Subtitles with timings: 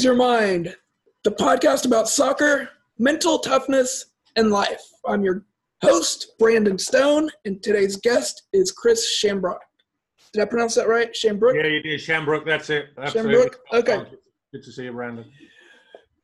[0.00, 0.74] Seize Your Mind,
[1.24, 4.80] the podcast about soccer, mental toughness, and life.
[5.06, 5.44] I'm your
[5.84, 9.58] host, Brandon Stone, and today's guest is Chris Shambrook.
[10.32, 11.12] Did I pronounce that right?
[11.12, 11.54] Shambrook?
[11.54, 12.00] Yeah, you did.
[12.00, 12.96] Shambrook, that's it.
[12.96, 13.56] Shambrook?
[13.74, 14.02] Okay.
[14.54, 15.26] Good to see you, Brandon.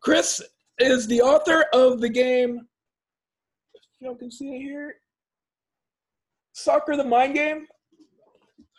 [0.00, 0.40] Chris
[0.78, 2.66] is the author of the game,
[4.00, 4.94] you can see it here,
[6.54, 7.66] Soccer the Mind Game.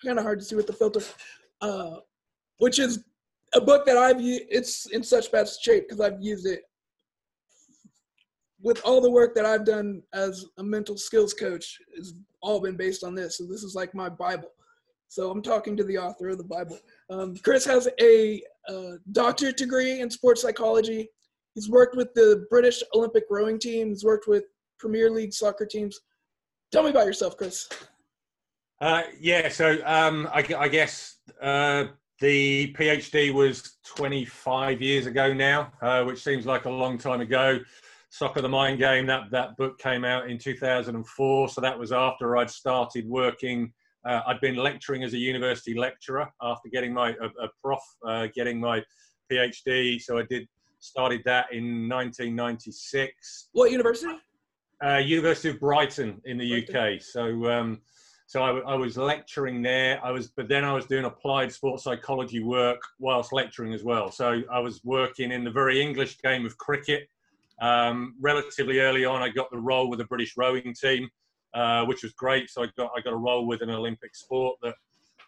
[0.04, 1.02] Kind of hard to see with the filter.
[1.62, 1.98] Uh,
[2.58, 3.04] which is
[3.54, 4.44] a book that I've used.
[4.50, 6.64] It's in such bad shape because I've used it
[8.62, 11.78] with all the work that I've done as a mental skills coach.
[11.96, 13.38] Has all been based on this.
[13.38, 14.50] So this is like my Bible.
[15.10, 16.80] So I'm talking to the author of the Bible.
[17.10, 18.42] Um, Chris has a,
[19.14, 21.08] doctorate degree in sports psychology.
[21.56, 23.88] He's worked with the British Olympic rowing team.
[23.88, 24.44] He's worked with
[24.78, 26.02] Premier League soccer teams.
[26.74, 27.70] Tell me about yourself, Chris.
[28.82, 31.86] Uh, yeah, so um, I, I, guess uh,
[32.20, 37.60] the PhD was 25 years ago now, uh, which seems like a long time ago.
[38.10, 41.50] Soccer the Mind Game, that, that book came out in 2004.
[41.50, 43.72] So that was after I'd started working.
[44.06, 48.28] Uh, I'd been lecturing as a university lecturer after getting my a, a prof, uh,
[48.34, 48.82] getting my
[49.32, 50.02] PhD.
[50.02, 50.48] So I did
[50.80, 53.50] started that in 1996.
[53.52, 54.14] What university?
[54.84, 56.96] Uh, university of Brighton in the Brighton.
[56.96, 57.02] UK.
[57.02, 57.82] So um,
[58.28, 60.04] so I, I, was lecturing there.
[60.04, 64.12] I was, but then I was doing applied sports psychology work whilst lecturing as well.
[64.12, 67.08] So I was working in the very English game of cricket.
[67.62, 71.10] Um, relatively early on, I got the role with the British rowing team,
[71.54, 72.50] uh, which was great.
[72.50, 74.76] So I got I got a role with an Olympic sport that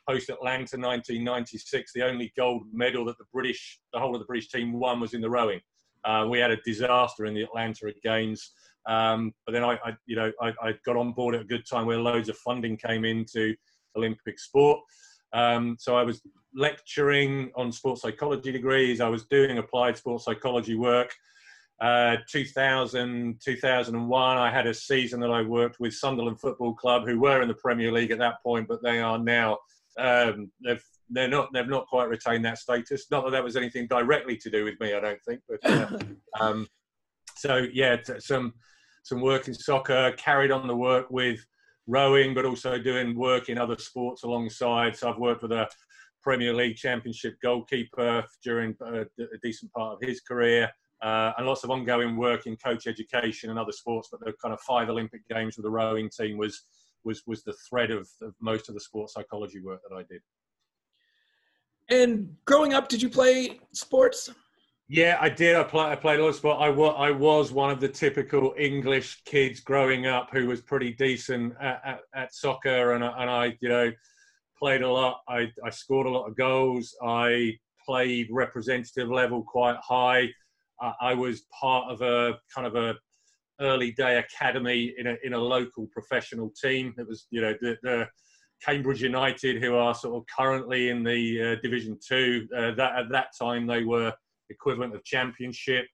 [0.06, 4.50] post Atlanta 1996, the only gold medal that the British, the whole of the British
[4.50, 5.62] team won was in the rowing.
[6.04, 8.52] Uh, we had a disaster in the Atlanta Games.
[8.90, 11.64] Um, but then I, I you know, I, I, got on board at a good
[11.70, 13.56] time where loads of funding came into
[13.96, 14.80] Olympic sport.
[15.32, 16.22] Um, so I was
[16.56, 19.00] lecturing on sports psychology degrees.
[19.00, 21.14] I was doing applied sports psychology work.
[21.80, 27.20] Uh, 2000, 2001, I had a season that I worked with Sunderland Football Club, who
[27.20, 29.60] were in the Premier League at that point, but they are now
[30.00, 33.06] um, they've they're not they've not quite retained that status.
[33.12, 35.42] Not that that was anything directly to do with me, I don't think.
[35.48, 36.00] But uh,
[36.40, 36.68] um,
[37.36, 38.54] so yeah, some
[39.04, 41.46] some work in soccer, carried on the work with
[41.88, 44.96] rowing, but also doing work in other sports alongside.
[44.96, 45.68] So I've worked with a
[46.22, 50.70] Premier League Championship goalkeeper during a, a decent part of his career.
[51.02, 54.54] Uh, and lots of ongoing work in coach education and other sports, but the kind
[54.54, 56.64] of five Olympic Games with the rowing team was
[57.06, 60.22] was was the thread of, of most of the sports psychology work that I did.
[61.90, 64.30] And growing up, did you play sports?
[64.92, 65.56] Yeah, I did.
[65.56, 66.58] I, play, I played a lot of sport.
[66.60, 70.94] I, wa- I was one of the typical English kids growing up who was pretty
[70.94, 73.92] decent at, at, at soccer, and, and I, you know,
[74.58, 75.22] played a lot.
[75.30, 76.96] I, I scored a lot of goals.
[77.04, 77.54] I
[77.86, 80.30] played representative level quite high.
[80.82, 82.96] I, I was part of a kind of a
[83.62, 86.96] early day academy in a in a local professional team.
[86.98, 88.08] It was, you know, the, the
[88.66, 92.48] Cambridge United, who are sort of currently in the uh, Division Two.
[92.58, 94.12] Uh, that at that time they were
[94.50, 95.86] equivalent of championship.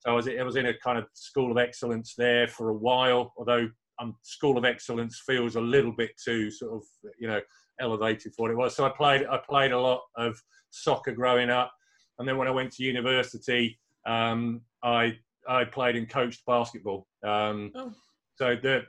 [0.00, 2.74] So I was, I was in a kind of school of excellence there for a
[2.74, 3.68] while, although
[4.00, 6.82] um, school of excellence feels a little bit too sort of,
[7.18, 7.40] you know,
[7.80, 8.74] elevated for what it was.
[8.74, 10.40] So I played, I played a lot of
[10.70, 11.72] soccer growing up.
[12.18, 15.18] And then when I went to university, um, I,
[15.48, 17.06] I played and coached basketball.
[17.24, 17.92] Um, oh.
[18.36, 18.82] So the,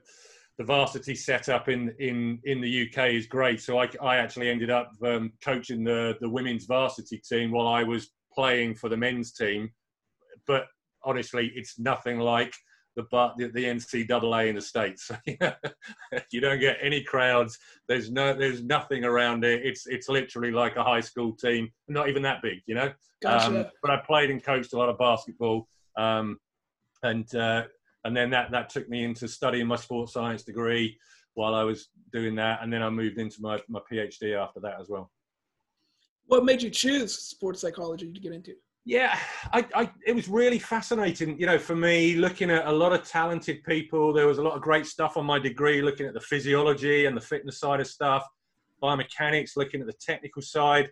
[0.58, 3.62] the varsity setup in, in, in the UK is great.
[3.62, 7.84] So I, I actually ended up um, coaching the, the women's varsity team while I
[7.84, 9.72] was playing for the men's team,
[10.48, 10.66] but
[11.04, 12.54] honestly, it's nothing like
[12.96, 13.04] the
[13.38, 15.10] the, the NCAA in the states.
[16.32, 17.58] you don't get any crowds.
[17.88, 19.66] There's no there's nothing around it.
[19.66, 22.92] It's it's literally like a high school team, not even that big, you know.
[23.22, 23.48] Gotcha.
[23.48, 25.68] Um, but I played and coached a lot of basketball,
[25.98, 26.38] um,
[27.02, 27.64] and uh,
[28.04, 30.98] and then that that took me into studying my sports science degree
[31.36, 34.80] while I was doing that, and then I moved into my my PhD after that
[34.80, 35.12] as well.
[36.28, 38.54] What made you choose sports psychology to get into?
[38.86, 39.18] Yeah,
[39.54, 43.08] I, I, it was really fascinating, you know, for me, looking at a lot of
[43.08, 44.12] talented people.
[44.12, 47.16] There was a lot of great stuff on my degree, looking at the physiology and
[47.16, 48.28] the fitness side of stuff,
[48.82, 50.92] biomechanics, looking at the technical side.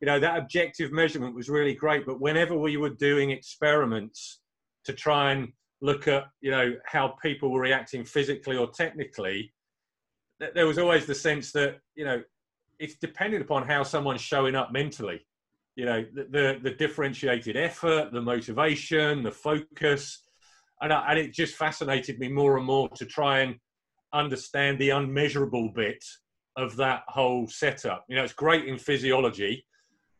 [0.00, 2.06] You know, that objective measurement was really great.
[2.06, 4.40] But whenever we were doing experiments
[4.84, 9.52] to try and look at, you know, how people were reacting physically or technically,
[10.54, 12.22] there was always the sense that, you know,
[12.78, 15.26] it's dependent upon how someone's showing up mentally.
[15.76, 20.22] You know, the, the, the differentiated effort, the motivation, the focus.
[20.80, 23.56] And, I, and it just fascinated me more and more to try and
[24.12, 26.04] understand the unmeasurable bit
[26.56, 28.04] of that whole setup.
[28.08, 29.66] You know, it's great in physiology,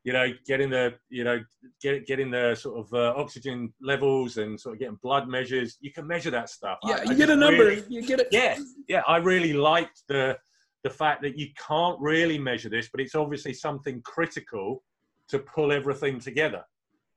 [0.03, 1.41] you know, getting the, you know,
[1.81, 5.79] get, getting the sort of uh, oxygen levels and sort of getting blood measures.
[5.81, 6.79] You can measure that stuff.
[6.83, 7.67] Yeah, I, you I get a number.
[7.67, 8.29] Really, you get it.
[8.33, 8.59] Yeah,
[8.89, 9.03] yeah.
[9.07, 10.37] I really liked the
[10.85, 14.85] the fact that you can't really measure this, but it's obviously something critical
[15.29, 16.63] to pull everything together.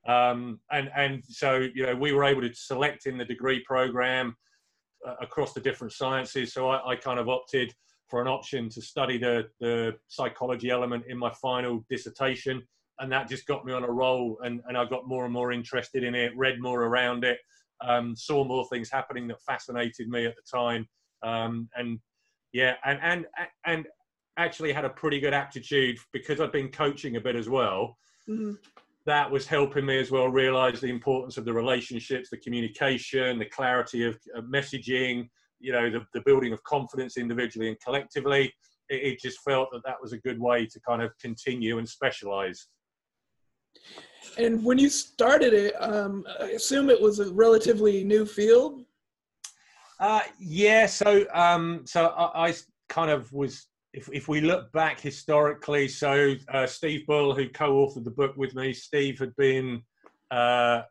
[0.08, 4.36] Um, and and so you know, we were able to select in the degree program
[5.06, 6.54] uh, across the different sciences.
[6.54, 7.74] So I, I kind of opted
[8.10, 12.64] for an option to study the, the psychology element in my final dissertation.
[13.00, 15.52] And that just got me on a roll, and, and I got more and more
[15.52, 17.38] interested in it, read more around it,
[17.86, 20.88] um, saw more things happening that fascinated me at the time.
[21.22, 22.00] Um, and
[22.54, 23.26] yeah, and, and,
[23.66, 23.88] and
[24.38, 27.98] actually had a pretty good aptitude because I'd been coaching a bit as well.
[28.30, 28.54] Mm-hmm.
[29.06, 33.46] That was helping me as well realize the importance of the relationships, the communication, the
[33.46, 35.30] clarity of, of messaging,
[35.60, 38.54] you know the, the building of confidence individually and collectively
[38.90, 41.88] it, it, just felt that that was a good way to kind of continue and
[41.88, 42.68] specialize
[44.38, 48.84] and when you started it um, i assume it was a relatively new field
[50.00, 52.54] uh, yeah so um, so I, I,
[52.90, 58.06] kind of was if, if we look back historically so uh, steve bull who co-authored
[58.06, 59.82] the book with me steve had been
[60.32, 60.82] uh,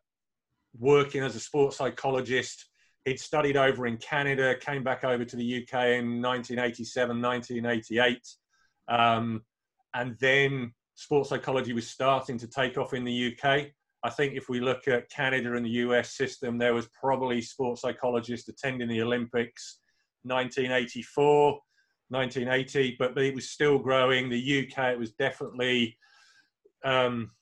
[0.78, 2.66] working as a sports psychologist
[3.06, 8.18] He'd studied over in Canada, came back over to the UK in 1987, 1988.
[8.88, 9.42] Um,
[9.94, 13.68] and then sports psychology was starting to take off in the UK.
[14.06, 17.80] I think if we look at Canada and the US system, there was probably sports
[17.80, 19.80] psychologists attending the Olympics
[20.22, 21.58] 1984,
[22.10, 24.28] 1980, but it was still growing.
[24.28, 25.98] The UK, it was definitely,
[26.84, 27.32] um,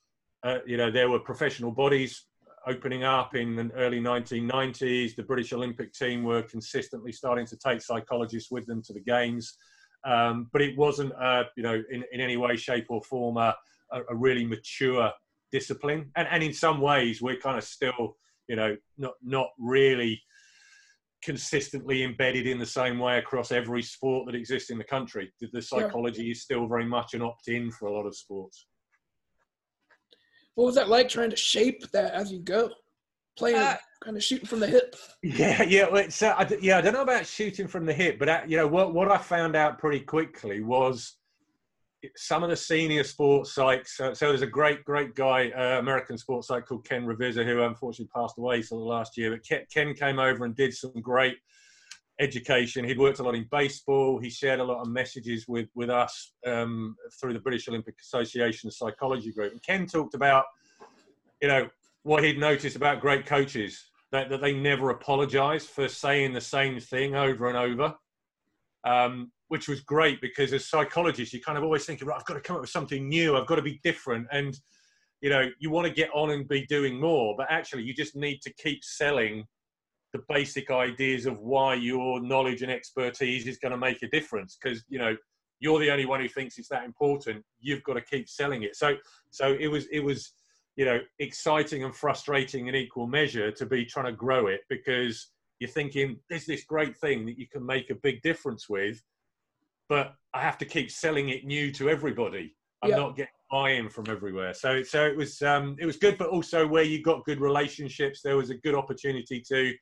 [0.42, 2.24] uh, you know, there were professional bodies
[2.66, 5.16] opening up in the early 1990s.
[5.16, 9.58] The British Olympic team were consistently starting to take psychologists with them to the games.
[10.06, 13.54] Um, but it wasn't, uh, you know, in, in any way, shape, or form a,
[13.92, 15.12] a really mature
[15.58, 16.10] discipline.
[16.16, 18.16] And, and in some ways, we're kind of still,
[18.48, 20.20] you know, not not really
[21.22, 25.32] consistently embedded in the same way across every sport that exists in the country.
[25.40, 26.32] The psychology yeah.
[26.32, 28.66] is still very much an opt-in for a lot of sports
[30.54, 32.70] what was that like trying to shape that as you go
[33.36, 36.78] playing uh, kind of shooting from the hip yeah yeah well, it's, uh, I, yeah
[36.78, 39.18] i don't know about shooting from the hip but uh, you know what, what i
[39.18, 41.16] found out pretty quickly was
[42.16, 46.16] some of the senior sports psychs uh, so there's a great great guy uh, american
[46.18, 49.94] sports psych called ken ravizza who unfortunately passed away for the last year but ken
[49.94, 51.36] came over and did some great
[52.20, 52.84] education.
[52.84, 54.18] He'd worked a lot in baseball.
[54.18, 58.70] He shared a lot of messages with with us um, through the British Olympic Association
[58.70, 59.52] Psychology Group.
[59.52, 60.44] And Ken talked about,
[61.42, 61.68] you know,
[62.02, 66.78] what he'd noticed about great coaches that, that they never apologise for saying the same
[66.78, 67.94] thing over and over.
[68.84, 72.34] Um, which was great because as psychologists, you kind of always think, right, I've got
[72.34, 73.36] to come up with something new.
[73.36, 74.26] I've got to be different.
[74.32, 74.58] And,
[75.20, 78.16] you know, you want to get on and be doing more, but actually you just
[78.16, 79.46] need to keep selling
[80.14, 84.56] the basic ideas of why your knowledge and expertise is going to make a difference
[84.62, 85.14] because you know
[85.58, 88.76] you're the only one who thinks it's that important you've got to keep selling it
[88.76, 88.94] so
[89.30, 90.32] so it was it was
[90.76, 95.32] you know exciting and frustrating in equal measure to be trying to grow it because
[95.60, 99.02] you're thinking there's this great thing that you can make a big difference with
[99.88, 102.96] but i have to keep selling it new to everybody i'm yeah.
[102.96, 106.66] not getting buy-in from everywhere so so it was um it was good but also
[106.66, 109.72] where you got good relationships there was a good opportunity to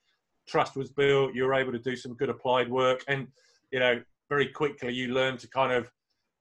[0.47, 1.35] trust was built.
[1.35, 3.27] You were able to do some good applied work, and
[3.71, 5.91] you know, very quickly you learn to kind of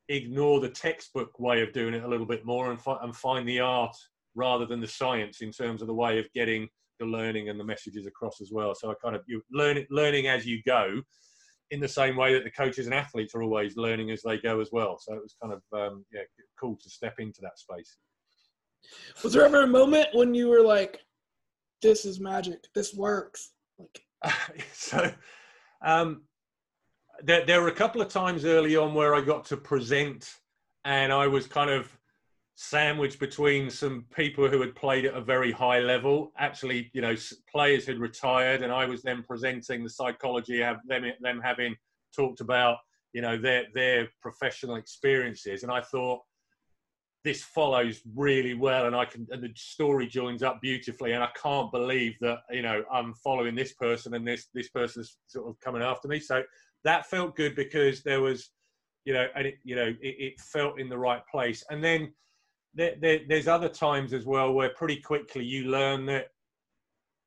[0.09, 3.47] ignore the textbook way of doing it a little bit more and, fi- and find
[3.47, 3.95] the art
[4.35, 6.67] rather than the science in terms of the way of getting
[7.01, 8.73] the learning and the messages across as well.
[8.73, 11.01] So I kind of you learn learning as you go,
[11.71, 14.59] in the same way that the coaches and athletes are always learning as they go
[14.59, 14.97] as well.
[14.99, 16.21] So it was kind of um, yeah
[16.59, 17.97] cool to step into that space.
[19.23, 20.99] Was there ever a moment when you were like,
[21.81, 22.65] "This is magic.
[22.75, 24.03] This works." Like,
[24.73, 25.11] so,
[25.83, 26.23] um,
[27.23, 30.29] there, there were a couple of times early on where I got to present,
[30.83, 31.95] and I was kind of
[32.61, 36.31] sandwiched between some people who had played at a very high level.
[36.37, 37.15] Actually, you know,
[37.51, 41.75] players had retired, and I was then presenting the psychology of them them having
[42.15, 42.77] talked about
[43.13, 46.21] you know their their professional experiences, and I thought
[47.23, 51.11] this follows really well and i can and the story joins up beautifully.
[51.11, 55.17] And i can't believe that you know i'm following this person and this this person's
[55.27, 56.19] sort of coming after me.
[56.19, 56.43] So
[56.83, 58.51] that felt good because there was
[59.05, 61.63] you know and it you know it, it felt in the right place.
[61.69, 62.11] And then
[62.73, 66.27] there, there, there's other times as well where pretty quickly you learn that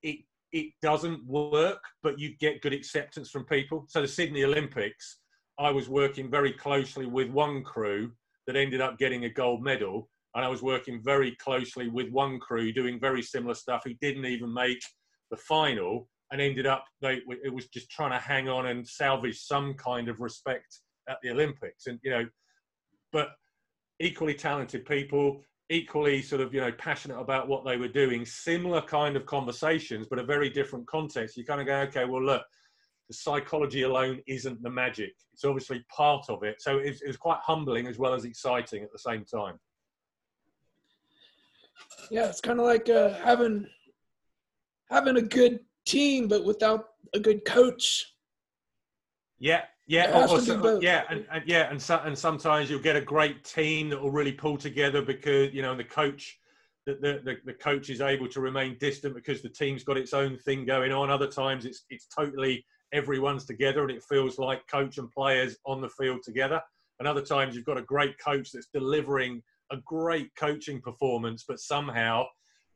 [0.02, 0.20] it
[0.52, 5.18] it doesn't work but you get good acceptance from people so the sydney olympics
[5.58, 8.10] i was working very closely with one crew
[8.46, 10.08] that ended up getting a gold medal.
[10.34, 14.26] and I was working very closely with one crew doing very similar stuff who didn't
[14.26, 14.82] even make
[15.30, 19.38] the final and ended up they it was just trying to hang on and salvage
[19.38, 22.26] some kind of respect at the Olympics and you know
[23.12, 23.30] but
[24.00, 28.82] equally talented people equally sort of you know passionate about what they were doing similar
[28.82, 31.36] kind of conversations but a very different context.
[31.36, 32.42] You kind of go okay well look
[33.08, 35.12] the psychology alone isn't the magic.
[35.34, 36.62] It's obviously part of it.
[36.62, 39.58] So it, it was quite humbling as well as exciting at the same time.
[42.10, 43.66] Yeah it's kind of like uh, having
[44.90, 48.14] having a good team but without a good coach.
[49.38, 53.02] Yeah yeah, or, or, yeah, and, and, yeah, and so, and sometimes you'll get a
[53.02, 56.38] great team that will really pull together because you know the coach,
[56.86, 60.38] the, the the coach is able to remain distant because the team's got its own
[60.38, 61.10] thing going on.
[61.10, 62.64] Other times it's it's totally
[62.94, 66.62] everyone's together and it feels like coach and players on the field together.
[66.98, 71.58] And other times you've got a great coach that's delivering a great coaching performance, but
[71.58, 72.24] somehow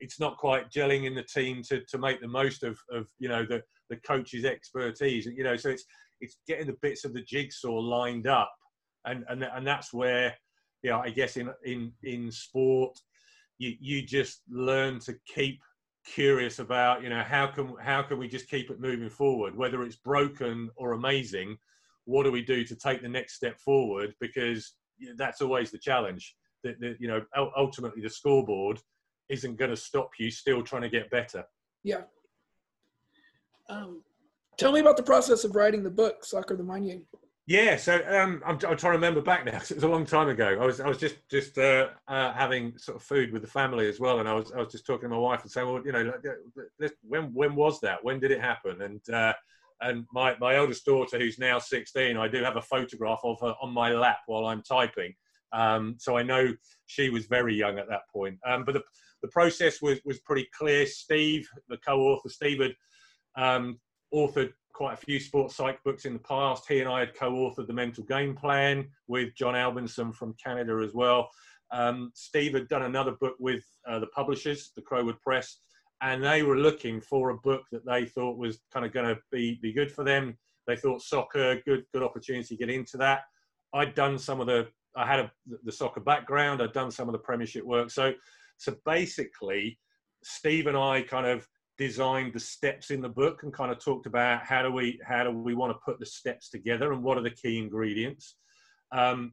[0.01, 3.29] it's not quite gelling in the team to, to make the most of, of you
[3.29, 5.27] know the, the coach's expertise.
[5.27, 5.85] You know, so it's
[6.21, 8.53] it's getting the bits of the jigsaw lined up,
[9.05, 10.35] and and and that's where,
[10.83, 12.99] you know, I guess in in in sport,
[13.59, 15.61] you you just learn to keep
[16.07, 19.57] curious about you know how can how can we just keep it moving forward?
[19.57, 21.59] Whether it's broken or amazing
[22.09, 24.15] what do we do to take the next step forward?
[24.19, 24.73] Because
[25.19, 26.35] that's always the challenge.
[26.65, 27.23] That, that you know
[27.57, 28.81] ultimately the scoreboard
[29.29, 31.45] isn't going to stop you still trying to get better.
[31.85, 32.01] Yeah.
[33.69, 34.03] Um,
[34.59, 37.05] Tell me about the process of writing the book, Soccer the Mind Game.
[37.47, 39.57] Yeah, so um, I'm, I'm, trying to remember back now.
[39.57, 40.59] It was a long time ago.
[40.61, 43.89] I was I was just just uh, uh, having sort of food with the family
[43.89, 45.83] as well, and I was I was just talking to my wife and saying, well,
[45.83, 46.13] you know,
[47.03, 48.05] when when was that?
[48.05, 48.83] When did it happen?
[48.83, 49.33] And uh,
[49.81, 53.55] and my my oldest daughter, who's now 16, I do have a photograph of her
[53.63, 55.15] on my lap while I'm typing.
[55.53, 56.53] Um, so I know
[56.85, 58.39] she was very young at that point.
[58.45, 58.83] Um, but the
[59.23, 60.85] the process was was pretty clear.
[60.85, 62.75] Steve, the co-author, Steve had
[63.43, 63.79] um,
[64.15, 66.65] authored quite a few sports psych books in the past.
[66.69, 70.95] He and I had co-authored the Mental Game Plan with John Albinson from Canada as
[70.95, 71.29] well.
[71.73, 75.59] Um, Steve had done another book with uh, the publishers, the Crowood Press,
[76.01, 79.21] and they were looking for a book that they thought was kind of going to
[79.33, 80.39] be be good for them.
[80.67, 83.23] They thought soccer, good good opportunity to get into that.
[83.75, 85.33] I'd done some of the, I had a,
[85.65, 86.63] the soccer background.
[86.63, 87.91] I'd done some of the Premiership work.
[87.91, 88.15] So,
[88.57, 89.79] so basically,
[90.25, 91.47] Steve and I kind of
[91.79, 95.23] designed the steps in the book and kind of talked about how do we how
[95.23, 98.35] do we want to put the steps together and what are the key ingredients.
[98.93, 99.33] Um,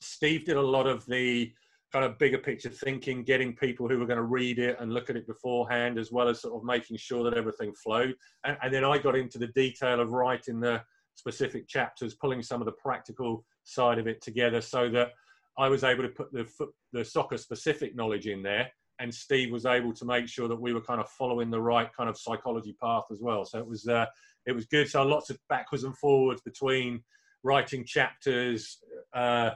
[0.00, 1.52] Steve did a lot of the
[1.92, 5.10] kind of bigger picture thinking, getting people who were going to read it and look
[5.10, 8.14] at it beforehand, as well as sort of making sure that everything flowed.
[8.44, 10.82] And, and then I got into the detail of writing the
[11.14, 15.10] specific chapters, pulling some of the practical side of it together, so that
[15.56, 16.46] I was able to put the
[16.92, 18.70] the soccer specific knowledge in there
[19.00, 21.90] and Steve was able to make sure that we were kind of following the right
[21.96, 23.44] kind of psychology path as well.
[23.44, 24.06] So it was uh,
[24.46, 24.88] it was good.
[24.88, 27.02] So lots of backwards and forwards between
[27.42, 28.78] writing chapters.
[29.12, 29.50] Uh,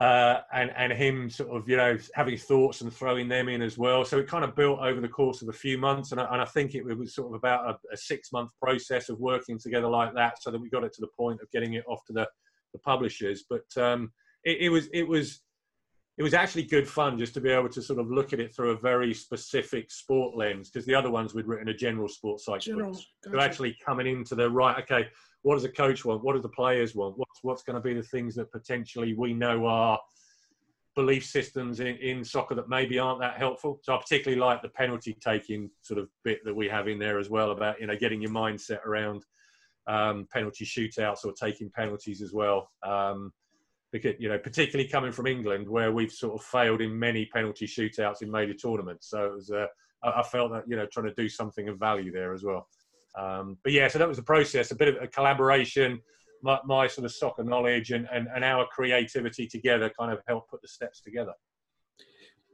[0.00, 3.78] uh, and and him sort of you know having thoughts and throwing them in as
[3.78, 4.04] well.
[4.04, 6.42] So it kind of built over the course of a few months, and I, and
[6.42, 9.88] I think it, was sort of about a, a, six month process of working together
[9.88, 12.12] like that, so that we got it to the point of getting it off to
[12.12, 12.28] the,
[12.74, 13.44] the publishers.
[13.48, 14.12] But um,
[14.44, 15.40] it, it was it was
[16.18, 18.54] it was actually good fun just to be able to sort of look at it
[18.54, 22.44] through a very specific sport lens because the other ones we'd written a general sports
[22.44, 23.06] site general, gotcha.
[23.24, 25.06] so actually coming into the right okay
[25.46, 26.24] what does a coach want?
[26.24, 27.16] What do the players want?
[27.16, 29.96] What's what's going to be the things that potentially we know are
[30.96, 33.78] belief systems in, in soccer that maybe aren't that helpful?
[33.82, 37.20] So i particularly like the penalty taking sort of bit that we have in there
[37.20, 39.24] as well about you know getting your mindset around
[39.86, 42.68] um, penalty shootouts or taking penalties as well.
[42.82, 43.32] Um,
[43.92, 47.66] because you know, particularly coming from England, where we've sort of failed in many penalty
[47.66, 49.10] shootouts in major tournaments.
[49.10, 49.66] So it was, uh,
[50.02, 52.68] I felt that you know, trying to do something of value there as well.
[53.16, 56.00] Um, but yeah, so that was the process, a bit of a collaboration.
[56.42, 60.50] My, my sort of soccer knowledge and, and, and our creativity together kind of helped
[60.50, 61.32] put the steps together.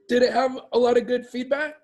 [0.09, 1.75] Did it have a lot of good feedback?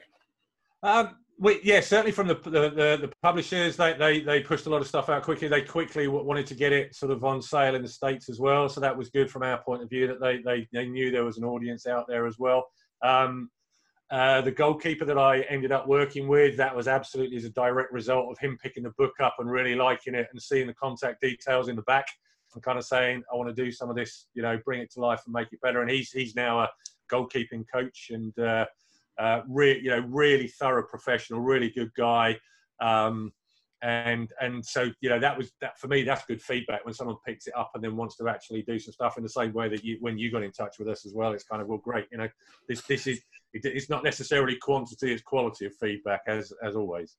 [0.83, 4.71] Um, we, yeah, certainly from the, the, the, the, publishers, they, they, they pushed a
[4.71, 5.47] lot of stuff out quickly.
[5.47, 8.69] They quickly wanted to get it sort of on sale in the States as well.
[8.69, 11.25] So that was good from our point of view that they, they, they knew there
[11.25, 12.67] was an audience out there as well.
[13.05, 13.51] Um,
[14.11, 17.93] uh, the goalkeeper that I ended up working with, that was absolutely as a direct
[17.93, 21.21] result of him picking the book up and really liking it and seeing the contact
[21.21, 22.07] details in the back
[22.55, 24.91] and kind of saying, I want to do some of this, you know, bring it
[24.93, 25.83] to life and make it better.
[25.83, 26.69] And he's, he's now a
[27.13, 28.65] goalkeeping coach and, uh,
[29.19, 32.39] uh, re- you know, really thorough professional, really good guy.
[32.81, 33.33] Um,
[33.83, 37.17] and and so you know that was that for me that's good feedback when someone
[37.25, 39.69] picks it up and then wants to actually do some stuff in the same way
[39.69, 41.79] that you when you got in touch with us as well it's kind of well
[41.79, 42.29] great you know
[42.69, 43.21] this this is
[43.53, 47.19] it, it's not necessarily quantity it's quality of feedback as as always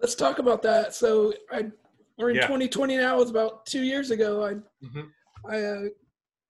[0.00, 1.66] let's talk about that so i
[2.16, 2.42] we're in yeah.
[2.42, 4.54] 2020 now it's about two years ago i
[4.84, 5.50] mm-hmm.
[5.50, 5.82] i uh,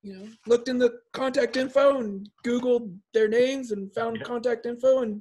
[0.03, 4.23] you know looked in the contact info and googled their names and found yeah.
[4.23, 5.21] contact info and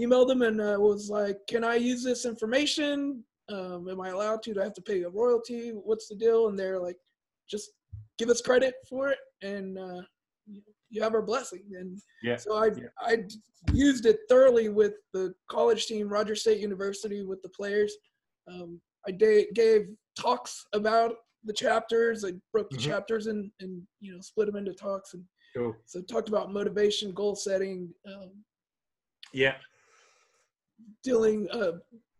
[0.00, 4.42] emailed them and uh, was like can i use this information um, am I allowed
[4.44, 4.54] to?
[4.54, 5.70] Do I have to pay a royalty?
[5.70, 6.48] What's the deal?
[6.48, 6.96] And they're like,
[7.48, 7.70] just
[8.18, 10.02] give us credit for it, and uh,
[10.90, 11.64] you have our blessing.
[11.78, 12.36] And yeah.
[12.36, 12.88] so I yeah.
[13.00, 13.18] I
[13.72, 17.94] used it thoroughly with the college team, Rogers State University, with the players.
[18.48, 19.88] Um, I da- gave
[20.18, 21.14] talks about
[21.44, 22.24] the chapters.
[22.24, 22.90] I broke the mm-hmm.
[22.90, 25.24] chapters and and you know split them into talks and
[25.56, 25.74] cool.
[25.86, 27.92] so talked about motivation, goal setting.
[28.06, 28.30] Um,
[29.32, 29.54] yeah.
[31.02, 31.72] Dealing, uh,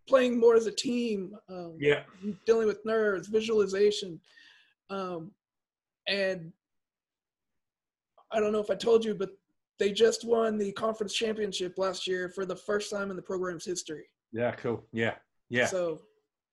[0.09, 1.35] playing more as a team.
[1.49, 2.02] Um, yeah.
[2.47, 4.21] Dealing with nerves, visualization,
[4.91, 5.31] um,
[6.09, 6.52] and
[8.33, 9.31] I don't know if I told you, but
[9.79, 13.64] they just won the conference championship last year for the first time in the program's
[13.64, 14.05] history.
[14.33, 14.52] Yeah.
[14.52, 14.83] Cool.
[14.93, 15.14] Yeah.
[15.49, 15.67] Yeah.
[15.67, 16.00] So.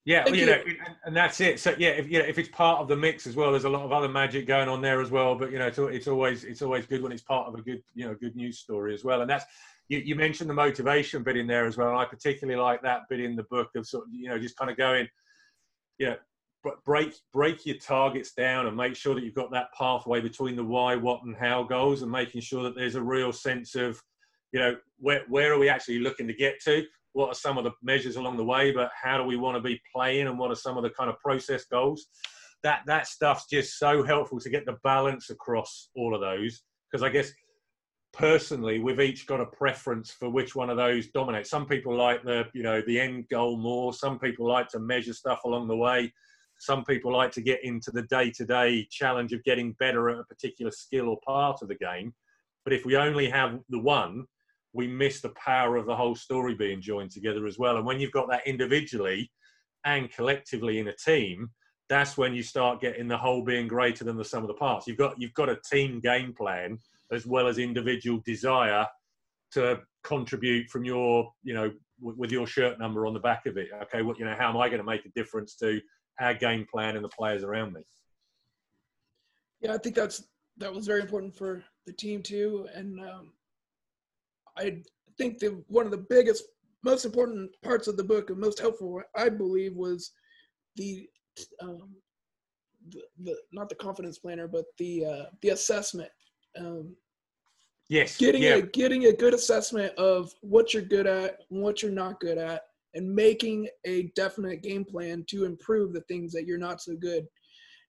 [0.05, 0.61] Yeah, you, know,
[1.05, 1.59] and that's it.
[1.59, 3.69] So yeah, if you know, if it's part of the mix as well, there's a
[3.69, 5.35] lot of other magic going on there as well.
[5.35, 7.83] But you know, it's, it's always it's always good when it's part of a good
[7.93, 9.21] you know good news story as well.
[9.21, 9.45] And that's
[9.89, 11.89] you, you, mentioned the motivation bit in there as well.
[11.89, 14.55] And I particularly like that bit in the book of sort of, you know, just
[14.55, 15.07] kind of going,
[15.97, 16.15] you know,
[16.85, 20.63] break break your targets down and make sure that you've got that pathway between the
[20.63, 24.01] why, what, and how goals, and making sure that there's a real sense of,
[24.51, 26.85] you know, where where are we actually looking to get to?
[27.13, 28.71] What are some of the measures along the way?
[28.71, 31.09] But how do we want to be playing, and what are some of the kind
[31.09, 32.07] of process goals?
[32.63, 36.61] That that stuff's just so helpful to get the balance across all of those.
[36.91, 37.31] Because I guess
[38.13, 42.23] personally we've each got a preference for which one of those dominates some people like
[42.23, 45.75] the you know the end goal more some people like to measure stuff along the
[45.75, 46.11] way
[46.57, 50.71] some people like to get into the day-to-day challenge of getting better at a particular
[50.71, 52.13] skill or part of the game
[52.63, 54.25] but if we only have the one
[54.73, 57.99] we miss the power of the whole story being joined together as well and when
[57.99, 59.29] you've got that individually
[59.85, 61.49] and collectively in a team
[61.89, 64.87] that's when you start getting the whole being greater than the sum of the parts
[64.87, 66.77] you've got you've got a team game plan
[67.11, 68.85] as well as individual desire
[69.51, 73.67] to contribute from your, you know, with your shirt number on the back of it.
[73.83, 75.81] Okay, what you know, how am I going to make a difference to
[76.19, 77.81] our game plan and the players around me?
[79.61, 80.23] Yeah, I think that's
[80.57, 83.33] that was very important for the team too, and um,
[84.59, 84.81] I
[85.17, 86.43] think the one of the biggest,
[86.83, 90.11] most important parts of the book and most helpful, I believe, was
[90.75, 91.07] the
[91.61, 91.95] um,
[92.89, 96.11] the, the not the confidence planner, but the uh, the assessment
[96.57, 96.95] um,
[97.89, 98.55] yes, getting yeah.
[98.55, 102.61] a getting a good assessment of what you're good at, what you're not good at,
[102.93, 107.25] and making a definite game plan to improve the things that you're not so good.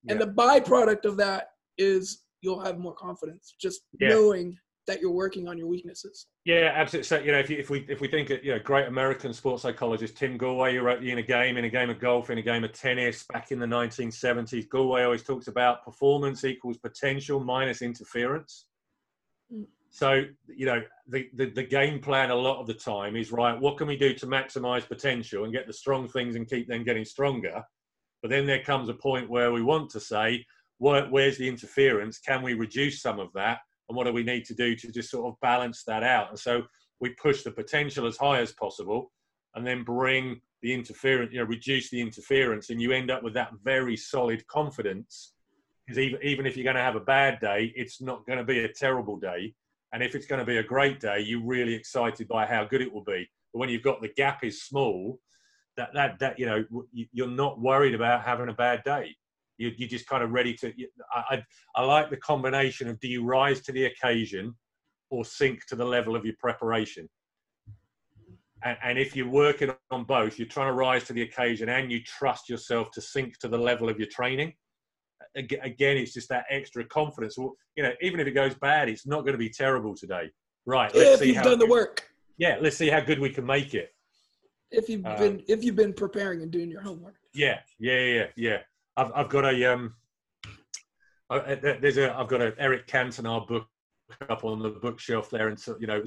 [0.05, 0.13] Yeah.
[0.13, 4.11] And the byproduct of that is you'll have more confidence, just yeah.
[4.11, 4.57] knowing
[4.87, 6.27] that you're working on your weaknesses.
[6.45, 7.07] Yeah, absolutely.
[7.07, 9.33] So you know, if, you, if we if we think of you know great American
[9.33, 12.43] sports psychologist Tim Gallwey, who wrote in a game, Inner Game of Golf, in a
[12.43, 17.83] game of tennis back in the 1970s, Gallwey always talks about performance equals potential minus
[17.83, 18.67] interference.
[19.53, 19.67] Mm.
[19.91, 23.59] So you know, the, the the game plan a lot of the time is right.
[23.59, 26.85] What can we do to maximize potential and get the strong things and keep them
[26.85, 27.63] getting stronger?
[28.23, 30.45] But then there comes a point where we want to say,
[30.79, 32.19] where, where's the interference?
[32.19, 33.59] Can we reduce some of that?
[33.91, 36.31] And what do we need to do to just sort of balance that out?
[36.31, 36.63] And so
[37.01, 39.11] we push the potential as high as possible
[39.57, 43.35] and then bring the interference, you know, reduce the interference, and you end up with
[43.35, 45.33] that very solid confidence.
[45.85, 48.45] Because even, even if you're going to have a bad day, it's not going to
[48.45, 49.53] be a terrible day.
[49.93, 52.83] And if it's going to be a great day, you're really excited by how good
[52.83, 53.29] it will be.
[53.53, 55.19] But when you've got the gap is small,
[55.77, 59.17] that, that, that you know, you're not worried about having a bad day.
[59.61, 60.73] You, you're just kind of ready to.
[61.15, 61.45] I, I,
[61.77, 64.55] I like the combination of do you rise to the occasion
[65.11, 67.09] or sink to the level of your preparation?
[68.65, 71.93] And, and, if you're working on both, you're trying to rise to the occasion and
[71.93, 74.55] you trust yourself to sink to the level of your training.
[75.35, 77.37] Again, it's just that extra confidence.
[77.39, 80.31] Well, you know, even if it goes bad, it's not going to be terrible today.
[80.65, 80.95] Right.
[80.95, 82.11] Let's if see you've how, done the work.
[82.39, 82.57] Yeah.
[82.61, 83.91] Let's see how good we can make it.
[84.71, 87.17] If you've um, been if you've been preparing and doing your homework.
[87.35, 87.61] Yeah.
[87.79, 87.99] Yeah.
[87.99, 88.27] Yeah.
[88.37, 88.59] Yeah.
[88.97, 89.95] I've, I've got a um,
[91.31, 93.67] there's a I've got a Eric Cantona book
[94.29, 96.03] up on the bookshelf there, and so you know,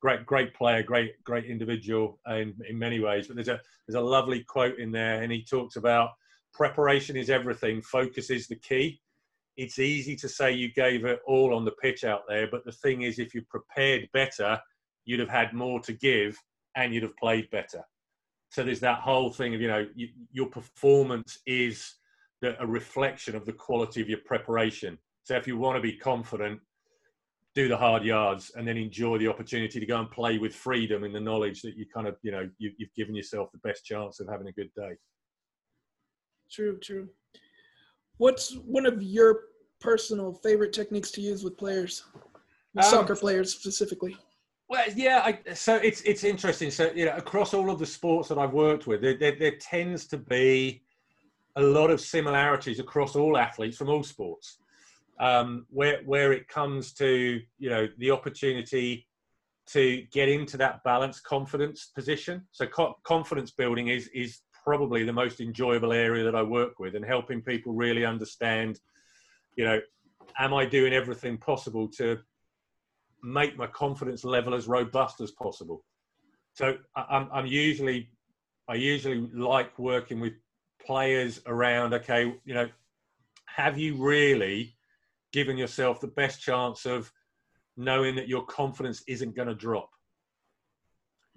[0.00, 3.26] great great player, great great individual in in many ways.
[3.26, 6.10] But there's a there's a lovely quote in there, and he talks about
[6.52, 9.00] preparation is everything, focus is the key.
[9.56, 12.72] It's easy to say you gave it all on the pitch out there, but the
[12.72, 14.58] thing is, if you prepared better,
[15.04, 16.36] you'd have had more to give,
[16.76, 17.82] and you'd have played better.
[18.50, 21.94] So there's that whole thing of you know you, your performance is
[22.44, 24.98] the, a reflection of the quality of your preparation.
[25.22, 26.60] So if you want to be confident,
[27.54, 31.04] do the hard yards and then enjoy the opportunity to go and play with freedom
[31.04, 33.84] in the knowledge that you kind of you know you, you've given yourself the best
[33.84, 34.92] chance of having a good day.
[36.50, 37.08] True, true.
[38.18, 39.40] What's one of your
[39.80, 42.04] personal favorite techniques to use with players,
[42.74, 44.16] with um, soccer players specifically?
[44.68, 45.22] Well, yeah.
[45.24, 46.70] I, so it's it's interesting.
[46.70, 49.56] So you know, across all of the sports that I've worked with, there, there, there
[49.56, 50.83] tends to be
[51.56, 54.58] a lot of similarities across all athletes from all sports.
[55.20, 59.06] Um, where where it comes to you know the opportunity
[59.66, 62.42] to get into that balanced confidence position.
[62.52, 66.96] So co- confidence building is is probably the most enjoyable area that I work with,
[66.96, 68.80] and helping people really understand,
[69.56, 69.80] you know,
[70.38, 72.18] am I doing everything possible to
[73.22, 75.84] make my confidence level as robust as possible?
[76.54, 78.10] So I'm, I'm usually,
[78.68, 80.34] I usually like working with
[80.84, 81.94] players around.
[81.94, 82.68] Okay, you know,
[83.46, 84.76] have you really
[85.32, 87.10] given yourself the best chance of
[87.76, 89.90] knowing that your confidence isn't going to drop?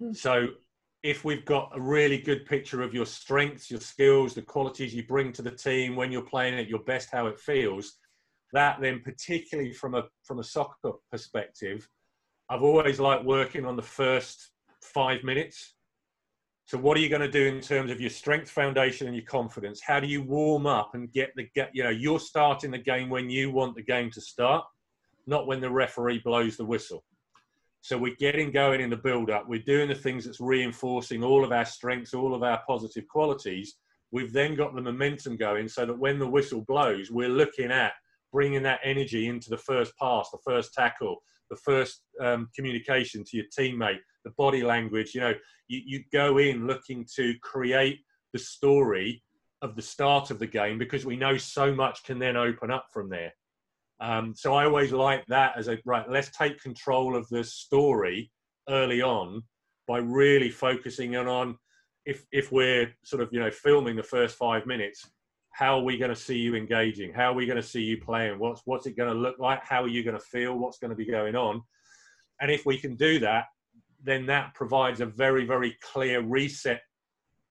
[0.00, 0.12] Hmm.
[0.12, 0.48] So
[1.02, 5.04] if we've got a really good picture of your strengths, your skills, the qualities you
[5.04, 7.98] bring to the team when you're playing at your best, how it feels,
[8.52, 11.88] that then particularly from a from a soccer perspective,
[12.48, 14.50] I've always liked working on the first
[14.82, 15.74] five minutes.
[16.68, 19.24] So what are you going to do in terms of your strength foundation and your
[19.24, 19.80] confidence?
[19.80, 23.08] How do you warm up and get the get you know you're starting the game
[23.08, 24.66] when you want the game to start,
[25.26, 27.04] not when the referee blows the whistle.
[27.80, 29.48] So we're getting going in the build up.
[29.48, 33.76] We're doing the things that's reinforcing all of our strengths, all of our positive qualities.
[34.10, 37.94] We've then got the momentum going so that when the whistle blows, we're looking at
[38.30, 43.36] bringing that energy into the first pass, the first tackle, the first um, communication to
[43.36, 45.14] your teammate, the body language.
[45.14, 45.34] You know,
[45.68, 48.00] you, you go in looking to create
[48.32, 49.22] the story
[49.62, 52.86] of the start of the game because we know so much can then open up
[52.92, 53.32] from there.
[54.00, 56.08] Um, so I always like that as a right.
[56.08, 58.30] Let's take control of the story
[58.68, 59.42] early on
[59.88, 61.56] by really focusing in on
[62.06, 65.10] if if we're sort of you know filming the first five minutes,
[65.58, 67.12] how are we going to see you engaging?
[67.12, 68.38] How are we going to see you playing?
[68.38, 69.64] What's what's it going to look like?
[69.64, 70.56] How are you going to feel?
[70.56, 71.60] What's going to be going on?
[72.40, 73.46] And if we can do that,
[74.00, 76.80] then that provides a very very clear reset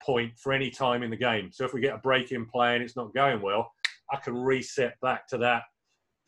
[0.02, 1.50] point for any time in the game.
[1.52, 3.74] So if we get a break in play and it's not going well,
[4.10, 5.64] I can reset back to that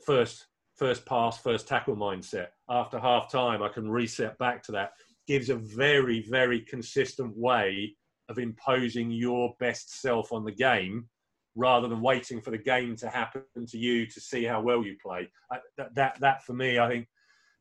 [0.06, 2.48] first first pass, first tackle mindset.
[2.70, 4.92] After half time, I can reset back to that.
[5.28, 7.96] Gives a very, very consistent way
[8.28, 11.08] of imposing your best self on the game
[11.56, 14.96] rather than waiting for the game to happen to you to see how well you
[15.04, 15.30] play.
[15.78, 17.08] That, that, that for me, I think,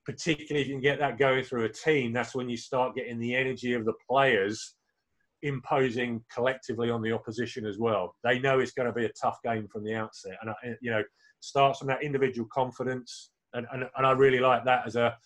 [0.05, 3.18] particularly if you can get that going through a team, that's when you start getting
[3.18, 4.74] the energy of the players
[5.42, 8.14] imposing collectively on the opposition as well.
[8.24, 10.37] They know it's going to be a tough game from the outset.
[10.42, 11.03] And, you know,
[11.40, 13.31] starts from that individual confidence.
[13.53, 15.16] And, and, and I really like that as a,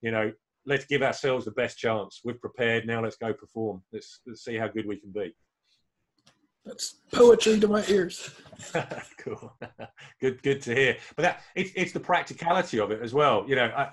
[0.00, 0.32] you know,
[0.66, 2.20] let's give ourselves the best chance.
[2.24, 2.86] We've prepared.
[2.86, 3.82] Now let's go perform.
[3.92, 5.34] Let's, let's see how good we can be.
[6.64, 8.30] That's poetry to my ears.
[9.18, 9.52] cool.
[10.20, 10.96] good, good to hear.
[11.16, 13.44] But that it's it's the practicality of it as well.
[13.48, 13.90] You know, I,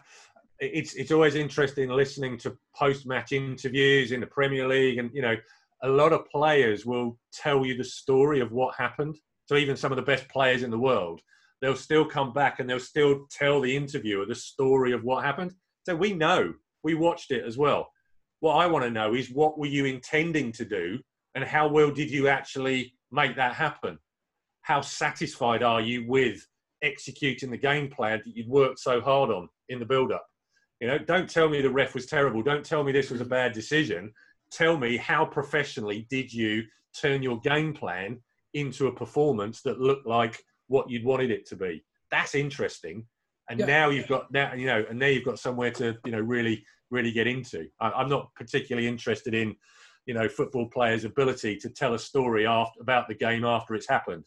[0.60, 5.21] it's it's always interesting listening to post match interviews in the Premier League, and you
[5.21, 5.36] know,
[5.84, 9.17] a lot of players will tell you the story of what happened.
[9.47, 11.21] So even some of the best players in the world
[11.62, 15.53] they'll still come back and they'll still tell the interviewer the story of what happened.
[15.86, 16.53] So we know,
[16.84, 17.89] we watched it as well.
[18.39, 20.99] What I want to know is what were you intending to do
[21.36, 23.98] and how well did you actually make that happen?
[24.62, 26.46] How satisfied are you with
[26.82, 30.26] executing the game plan that you'd worked so hard on in the build up?
[30.80, 32.42] You know, don't tell me the ref was terrible.
[32.42, 34.13] Don't tell me this was a bad decision.
[34.52, 36.63] Tell me how professionally did you
[37.00, 38.20] turn your game plan
[38.54, 41.84] into a performance that looked like what you'd wanted it to be.
[42.12, 43.06] That's interesting.
[43.50, 43.65] And yeah.
[43.65, 46.63] now you've got now you know, and now you've got somewhere to you know really
[46.92, 47.68] really get into.
[47.80, 49.56] I, am not particularly interested in
[50.10, 53.88] you know football players' ability to tell a story after about the game after it's
[53.88, 54.24] happened.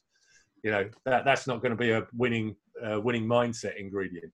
[0.62, 2.54] You know that that's not going to be a winning
[2.86, 4.32] uh, winning mindset ingredient.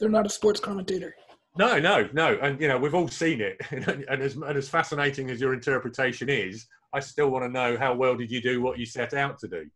[0.00, 1.14] They're not a sports commentator.
[1.58, 5.28] No, no, no, and you know we've all seen it, and as and as fascinating
[5.28, 8.78] as your interpretation is, I still want to know how well did you do what
[8.78, 9.70] you set out to do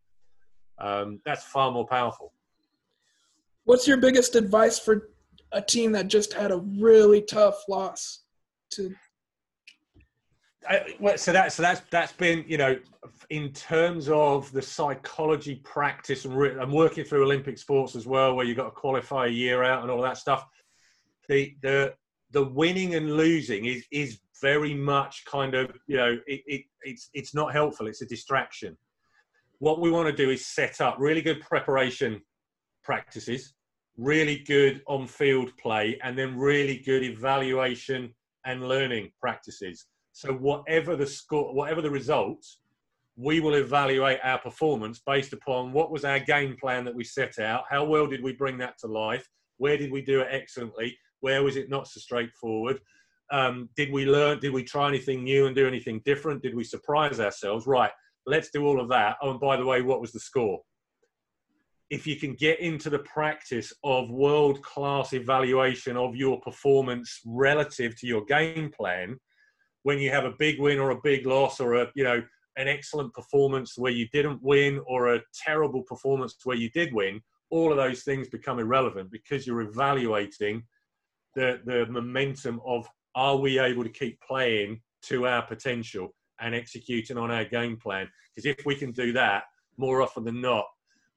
[0.79, 2.33] um, that's far more powerful.
[3.65, 5.09] What's your biggest advice for
[5.51, 8.23] a team that just had a really tough loss
[8.71, 8.93] to
[10.99, 12.77] Well, so that so that's that's been you know
[13.29, 18.35] in terms of the psychology practice and re- I'm working through Olympic sports as well,
[18.35, 20.45] where you've got to qualify a year out and all that stuff.
[21.27, 21.93] The the
[22.33, 27.09] the winning and losing is is very much kind of you know it, it, it's
[27.13, 28.75] it's not helpful it's a distraction
[29.59, 32.21] what we want to do is set up really good preparation
[32.83, 33.53] practices
[33.95, 38.13] really good on field play and then really good evaluation
[38.45, 42.59] and learning practices so whatever the score whatever the results
[43.15, 47.37] we will evaluate our performance based upon what was our game plan that we set
[47.39, 50.97] out how well did we bring that to life where did we do it excellently
[51.19, 52.79] where was it not so straightforward
[53.33, 54.39] um, did we learn?
[54.39, 56.43] Did we try anything new and do anything different?
[56.43, 57.65] Did we surprise ourselves?
[57.65, 57.91] Right,
[58.27, 59.17] let's do all of that.
[59.21, 60.59] Oh, and by the way, what was the score?
[61.89, 67.99] If you can get into the practice of world class evaluation of your performance relative
[67.99, 69.17] to your game plan,
[69.83, 72.21] when you have a big win or a big loss or a you know
[72.57, 77.19] an excellent performance where you didn't win or a terrible performance where you did win,
[77.49, 80.63] all of those things become irrelevant because you're evaluating
[81.35, 87.17] the, the momentum of are we able to keep playing to our potential and executing
[87.17, 88.07] on our game plan?
[88.35, 89.43] Because if we can do that,
[89.77, 90.65] more often than not,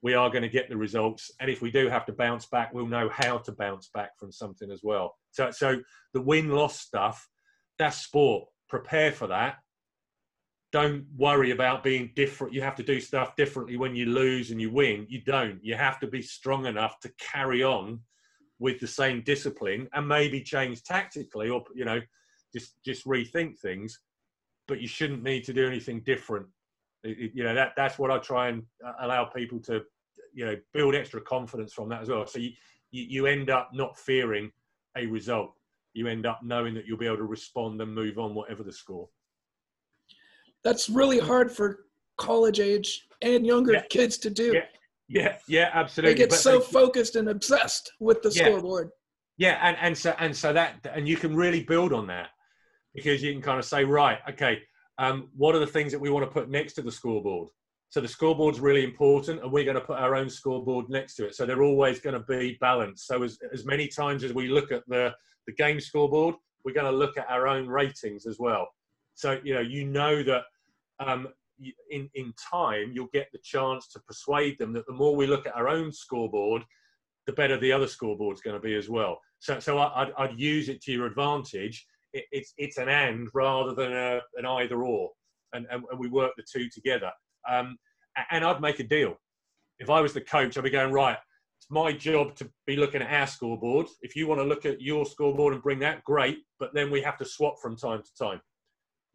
[0.03, 1.31] we are going to get the results.
[1.41, 4.31] And if we do have to bounce back, we'll know how to bounce back from
[4.31, 5.15] something as well.
[5.31, 5.81] So, so
[6.13, 7.29] the win loss stuff,
[7.79, 8.45] that's sport.
[8.69, 9.57] Prepare for that.
[10.73, 12.53] Don't worry about being different.
[12.53, 15.07] You have to do stuff differently when you lose and you win.
[15.09, 15.65] You don't.
[15.65, 18.01] You have to be strong enough to carry on
[18.59, 22.01] with the same discipline and maybe change tactically or you know
[22.53, 24.01] just just rethink things
[24.67, 26.47] but you shouldn't need to do anything different
[27.05, 29.83] it, you know that that's what i try and uh, allow people to
[30.33, 32.51] you know build extra confidence from that as well so you
[32.91, 34.51] you, you end up not fearing
[34.97, 35.53] a result
[35.97, 38.73] you end up knowing that you'll be able to respond and move on whatever the
[38.73, 39.09] score
[40.65, 43.83] that's really hard for college age and younger yeah.
[43.89, 44.61] kids to do yeah.
[45.09, 46.15] Yeah, yeah, absolutely.
[46.15, 48.91] They get but so they, focused and obsessed with the yeah, scoreboard.
[49.39, 52.31] Yeah, and, and so and so that and you can really build on that
[52.95, 54.61] because you can kind of say, right, okay,
[54.99, 57.49] um, what are the things that we want to put next to the scoreboard?
[57.89, 61.27] So the scoreboard's really important, and we're going to put our own scoreboard next to
[61.27, 61.35] it.
[61.35, 63.07] So they're always going to be balanced.
[63.07, 65.13] So as as many times as we look at the
[65.47, 68.69] the game scoreboard, we're going to look at our own ratings as well.
[69.15, 70.43] So you know, you know that
[70.99, 71.29] um,
[71.91, 75.47] in, in time, you'll get the chance to persuade them that the more we look
[75.47, 76.63] at our own scoreboard,
[77.27, 79.21] the better the other scoreboard's going to be as well.
[79.39, 81.87] So, so I'd, I'd use it to your advantage.
[82.13, 85.11] It, it's, it's an and rather than a, an either or.
[85.53, 87.11] And, and, and we work the two together.
[87.49, 87.77] Um,
[88.31, 89.19] and I'd make a deal.
[89.79, 91.19] If I was the coach, I'd be going, right,
[91.59, 93.87] it's my job to be looking at our scoreboard.
[94.03, 96.39] If you want to look at your scoreboard and bring that, great.
[96.59, 98.41] But then we have to swap from time to time.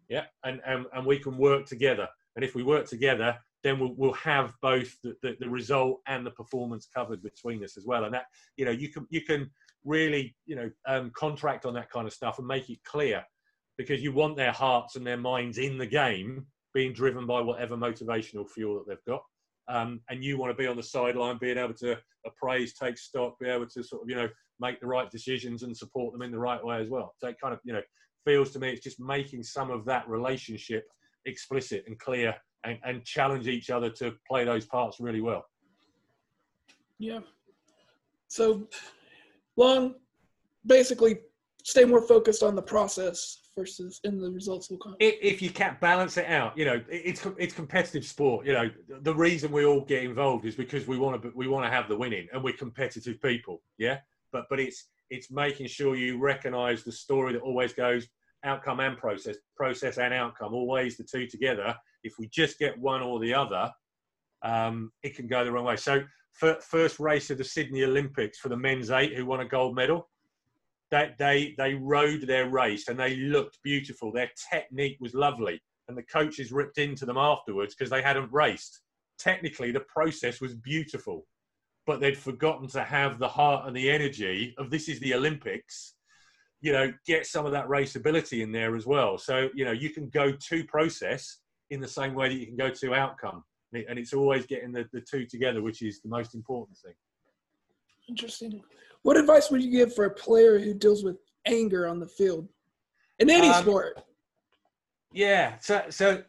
[0.09, 0.25] Yeah.
[0.43, 2.07] And, and, and we can work together.
[2.35, 6.25] And if we work together, then we'll, we'll have both the, the, the, result and
[6.25, 8.05] the performance covered between us as well.
[8.05, 8.25] And that,
[8.57, 9.49] you know, you can, you can
[9.85, 13.23] really, you know, um, contract on that kind of stuff and make it clear
[13.77, 17.75] because you want their hearts and their minds in the game being driven by whatever
[17.75, 19.23] motivational fuel that they've got.
[19.67, 23.39] Um, and you want to be on the sideline, being able to appraise, take stock,
[23.39, 24.27] be able to sort of, you know,
[24.59, 27.13] make the right decisions and support them in the right way as well.
[27.17, 27.81] So it kind of, you know,
[28.25, 30.85] feels to me it's just making some of that relationship
[31.25, 35.45] explicit and clear and, and challenge each other to play those parts really well.
[36.99, 37.19] Yeah.
[38.27, 38.67] So
[39.57, 39.95] long,
[40.65, 41.19] basically,
[41.63, 44.95] stay more focused on the process versus in the results will come.
[44.99, 48.45] If, you can't balance it out, you know, it's it's competitive sport.
[48.45, 48.69] You know,
[49.01, 51.87] the reason we all get involved is because we want to we want to have
[51.87, 53.61] the winning, and we're competitive people.
[53.77, 53.99] Yeah,
[54.31, 58.07] but but it's it's making sure you recognise the story that always goes
[58.43, 61.75] outcome and process, process and outcome, always the two together.
[62.03, 63.69] If we just get one or the other,
[64.43, 65.75] um, it can go the wrong way.
[65.75, 66.03] So,
[66.61, 70.09] first race of the Sydney Olympics for the men's eight, who won a gold medal,
[70.91, 74.11] that they they rode their race and they looked beautiful.
[74.11, 78.81] Their technique was lovely, and the coaches ripped into them afterwards because they hadn't raced.
[79.17, 81.25] Technically, the process was beautiful,
[81.85, 85.95] but they'd forgotten to have the heart and the energy of this is the Olympics
[86.61, 89.17] you know, get some of that raceability in there as well.
[89.17, 91.39] So, you know, you can go to process
[91.71, 93.43] in the same way that you can go to outcome.
[93.73, 96.93] And it's always getting the, the two together, which is the most important thing.
[98.07, 98.61] Interesting.
[99.03, 102.47] What advice would you give for a player who deals with anger on the field
[103.19, 104.03] in any um, sport?
[105.11, 105.57] Yeah.
[105.59, 106.23] So, so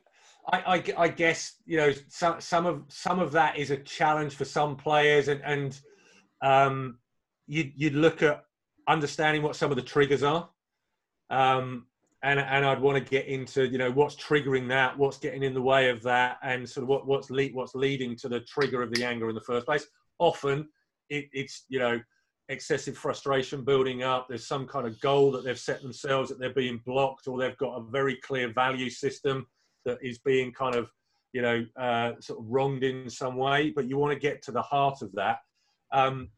[0.52, 4.34] I, I, I, guess you know some some of some of that is a challenge
[4.34, 5.78] for some players, and and
[6.40, 6.98] um,
[7.46, 8.44] you you'd look at
[8.88, 10.48] understanding what some of the triggers are.
[11.30, 11.86] Um,
[12.24, 15.54] and, and I'd want to get into, you know, what's triggering that, what's getting in
[15.54, 18.80] the way of that, and sort of what, what's, lead, what's leading to the trigger
[18.80, 19.86] of the anger in the first place.
[20.18, 20.68] Often
[21.08, 22.00] it, it's, you know,
[22.48, 24.26] excessive frustration building up.
[24.28, 27.56] There's some kind of goal that they've set themselves that they're being blocked, or they've
[27.58, 29.46] got a very clear value system
[29.84, 30.90] that is being kind of,
[31.32, 33.70] you know, uh, sort of wronged in some way.
[33.74, 35.38] But you want to get to the heart of that.
[35.92, 36.30] Um,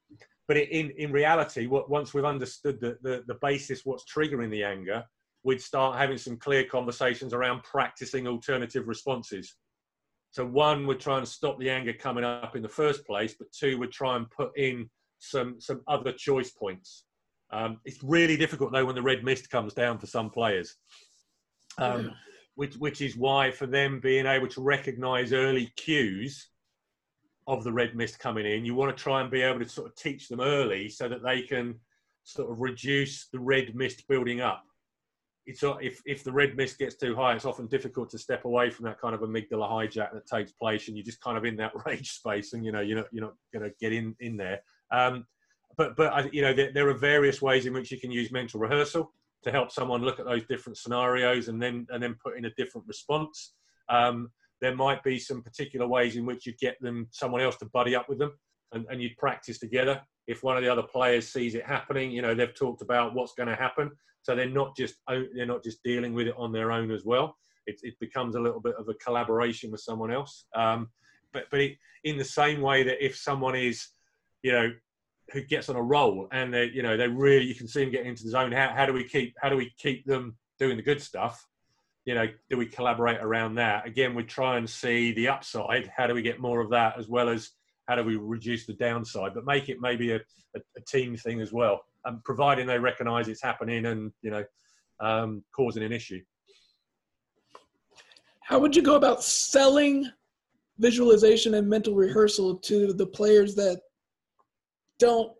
[0.46, 4.64] but in in reality, what, once we've understood the, the the basis, what's triggering the
[4.64, 5.04] anger,
[5.42, 9.56] we'd start having some clear conversations around practicing alternative responses.
[10.32, 13.52] So one we'd try and stop the anger coming up in the first place, but
[13.52, 14.90] two we'd try and put in
[15.30, 17.04] some some other choice points.
[17.52, 20.76] Um, it's really difficult though when the red mist comes down for some players,
[21.78, 22.12] um,
[22.54, 26.48] which which is why for them being able to recognise early cues
[27.46, 29.86] of the red mist coming in, you want to try and be able to sort
[29.86, 31.78] of teach them early so that they can
[32.24, 34.64] sort of reduce the red mist building up
[35.46, 38.70] it's if if the red mist gets too high, it's often difficult to step away
[38.70, 41.56] from that kind of amygdala hijack that takes place, and you're just kind of in
[41.56, 44.36] that rage space, and you know you're not you're not going to get in in
[44.36, 44.60] there.
[44.94, 45.26] Um,
[45.76, 48.60] but but you know there, there, are various ways in which you can use mental
[48.60, 52.44] rehearsal to help someone look at those different scenarios and then and then put in
[52.44, 53.54] a different response.
[53.88, 54.30] Um,
[54.60, 57.94] there might be some particular ways in which you get them someone else to buddy
[57.94, 58.32] up with them
[58.72, 60.00] and, and you'd practice together.
[60.26, 63.34] If one of the other players sees it happening, you know they've talked about what's
[63.34, 63.90] going to happen
[64.24, 67.36] so they're not just they're not just dealing with it on their own as well.
[67.66, 70.46] It, it becomes a little bit of a collaboration with someone else.
[70.56, 70.88] Um,
[71.32, 73.86] but but it, in the same way that if someone is,
[74.42, 74.72] you know,
[75.32, 77.90] who gets on a roll and they you know they really you can see them
[77.90, 78.52] getting into the zone.
[78.52, 81.46] How, how do we keep how do we keep them doing the good stuff?
[82.04, 83.86] You know, do we collaborate around that?
[83.86, 85.90] Again, we try and see the upside.
[85.96, 87.50] How do we get more of that as well as
[87.88, 91.40] how do we reduce the downside, but make it maybe a, a, a team thing
[91.40, 94.44] as well um, providing they recognise it's happening and you know
[95.00, 96.20] um, causing an issue.
[98.42, 100.06] How would you go about selling
[100.78, 103.80] visualization and mental rehearsal to the players that
[105.04, 105.32] don't?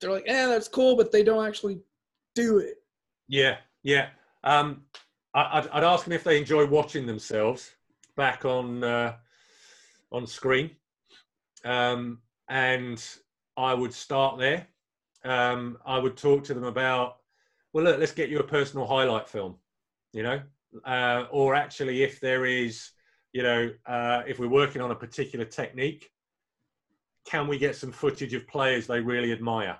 [0.00, 1.80] They're like, "Eh, that's cool," but they don't actually
[2.34, 2.76] do it.
[3.28, 4.10] Yeah, yeah.
[4.44, 4.84] Um,
[5.34, 7.70] I, would ask them if they enjoy watching themselves
[8.16, 9.16] back on uh,
[10.12, 10.70] on screen,
[11.64, 13.04] um, and
[13.56, 14.66] I would start there
[15.24, 17.16] um, I would talk to them about,
[17.72, 19.56] well, look, let's get you a personal highlight film,
[20.12, 20.40] you know,
[20.84, 22.90] uh, or actually, if there is,
[23.32, 26.10] you know, uh, if we're working on a particular technique,
[27.28, 29.76] can we get some footage of players they really admire?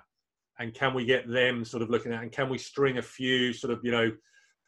[0.59, 3.53] And can we get them sort of looking at, and can we string a few
[3.53, 4.11] sort of, you know,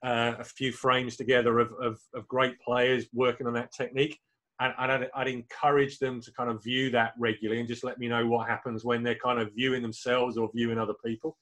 [0.04, 4.18] uh, a few frames together of, of, of great players working on that technique?
[4.62, 8.08] and, I'd, I'd, encourage them to kind of view that regularly and just let me
[8.08, 11.36] know what happens when they're kind of viewing themselves or viewing other people.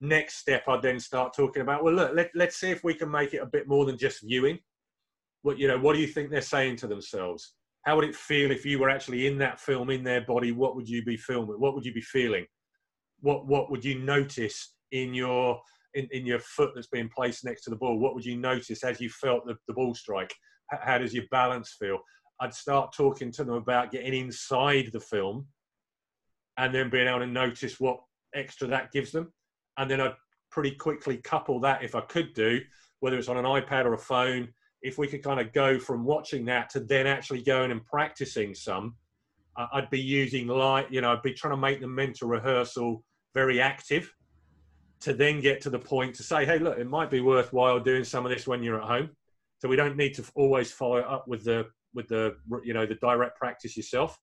[0.00, 3.10] Next step, I'd then start talking about, well, look, let, let's see if we can
[3.10, 4.58] make it a bit more than just viewing.
[5.42, 7.54] What, you know, what do you think they're saying to themselves?
[7.88, 10.52] How would it feel if you were actually in that film, in their body?
[10.52, 11.58] What would you be filming?
[11.58, 12.44] What would you be feeling?
[13.20, 15.58] What, what would you notice in your,
[15.94, 17.98] in, in your foot that's being placed next to the ball?
[17.98, 20.34] What would you notice as you felt the, the ball strike?
[20.70, 22.00] How does your balance feel?
[22.40, 25.46] I'd start talking to them about getting inside the film
[26.58, 28.00] and then being able to notice what
[28.34, 29.32] extra that gives them.
[29.78, 30.14] And then I'd
[30.50, 32.60] pretty quickly couple that, if I could do,
[33.00, 34.48] whether it's on an iPad or a phone,
[34.82, 38.54] if we could kind of go from watching that to then actually going and practicing
[38.54, 38.94] some,
[39.56, 43.02] I'd be using light, you know, I'd be trying to make the mental rehearsal
[43.34, 44.12] very active
[45.00, 48.04] to then get to the point to say, hey, look, it might be worthwhile doing
[48.04, 49.10] some of this when you're at home.
[49.58, 52.94] So we don't need to always follow up with the with the you know the
[52.96, 54.18] direct practice yourself.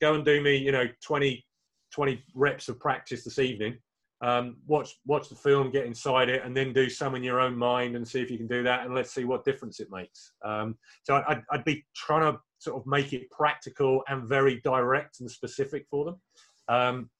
[0.00, 1.44] Go and do me you know 20,
[1.92, 3.78] 20 reps of practice this evening.
[4.22, 7.56] Um, watch watch the film, get inside it, and then do some in your own
[7.56, 8.86] mind and see if you can do that.
[8.86, 10.32] And let's see what difference it makes.
[10.44, 15.18] Um, so I'd, I'd be trying to sort of make it practical and very direct
[15.20, 16.20] and specific for them.
[16.68, 17.10] Um,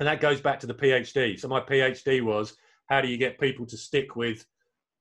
[0.00, 1.38] and that goes back to the PhD.
[1.38, 4.44] So my PhD was how do you get people to stick with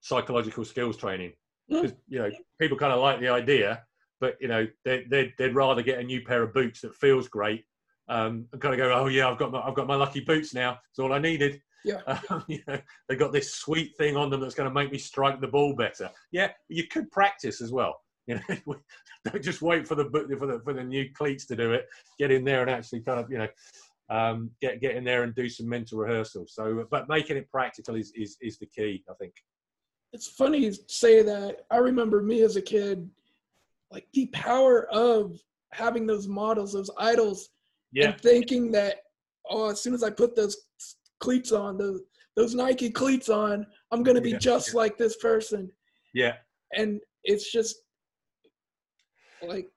[0.01, 1.33] psychological skills training?
[1.67, 3.83] Because you know people kind of like the idea,
[4.19, 7.27] but you know they, they'd, they'd rather get a new pair of boots that feels
[7.27, 7.65] great
[8.09, 10.53] um, and kind of go, oh yeah, I've got my, I've got my lucky boots
[10.53, 10.79] now.
[10.89, 11.61] It's all I needed.
[11.85, 12.01] Yeah.
[12.29, 14.97] Um, you know, they got this sweet thing on them that's going to make me
[14.97, 16.09] strike the ball better.
[16.31, 18.01] Yeah, you could practice as well.
[18.29, 18.75] You know,
[19.25, 20.05] don't just wait for the
[20.37, 21.87] for the for the new cleats to do it.
[22.19, 23.47] Get in there and actually kind of you know
[24.11, 26.45] um, get get in there and do some mental rehearsal.
[26.47, 29.33] So, but making it practical is is is the key, I think.
[30.13, 31.61] It's funny you say that.
[31.71, 33.09] I remember me as a kid
[33.91, 35.39] like the power of
[35.71, 37.49] having those models, those idols,
[37.91, 38.09] yeah.
[38.09, 38.97] and thinking that
[39.49, 40.57] oh, as soon as I put those
[41.19, 42.01] cleats on, those
[42.35, 44.37] those Nike cleats on, I'm gonna be yeah.
[44.37, 45.71] just like this person.
[46.13, 46.35] Yeah.
[46.75, 47.75] And it's just
[49.41, 49.67] like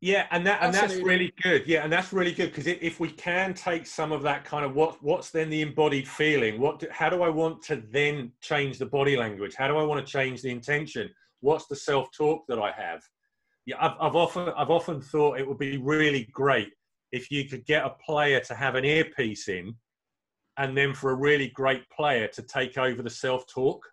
[0.00, 1.66] Yeah, and that and that's really good.
[1.66, 4.74] Yeah, and that's really good because if we can take some of that kind of
[4.74, 6.60] what what's then the embodied feeling?
[6.60, 9.54] What do, how do I want to then change the body language?
[9.54, 11.10] How do I want to change the intention?
[11.40, 13.02] What's the self talk that I have?
[13.66, 16.72] Yeah, I've, I've often I've often thought it would be really great
[17.12, 19.74] if you could get a player to have an earpiece in,
[20.58, 23.86] and then for a really great player to take over the self talk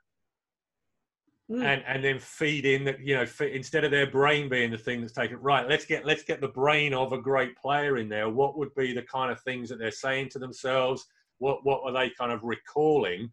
[1.50, 1.64] mm.
[1.64, 5.02] and and then feed in that you know instead of their brain being the thing
[5.02, 8.30] that's taken right let's get let's get the brain of a great player in there.
[8.30, 11.06] What would be the kind of things that they're saying to themselves?
[11.40, 13.32] What what are they kind of recalling?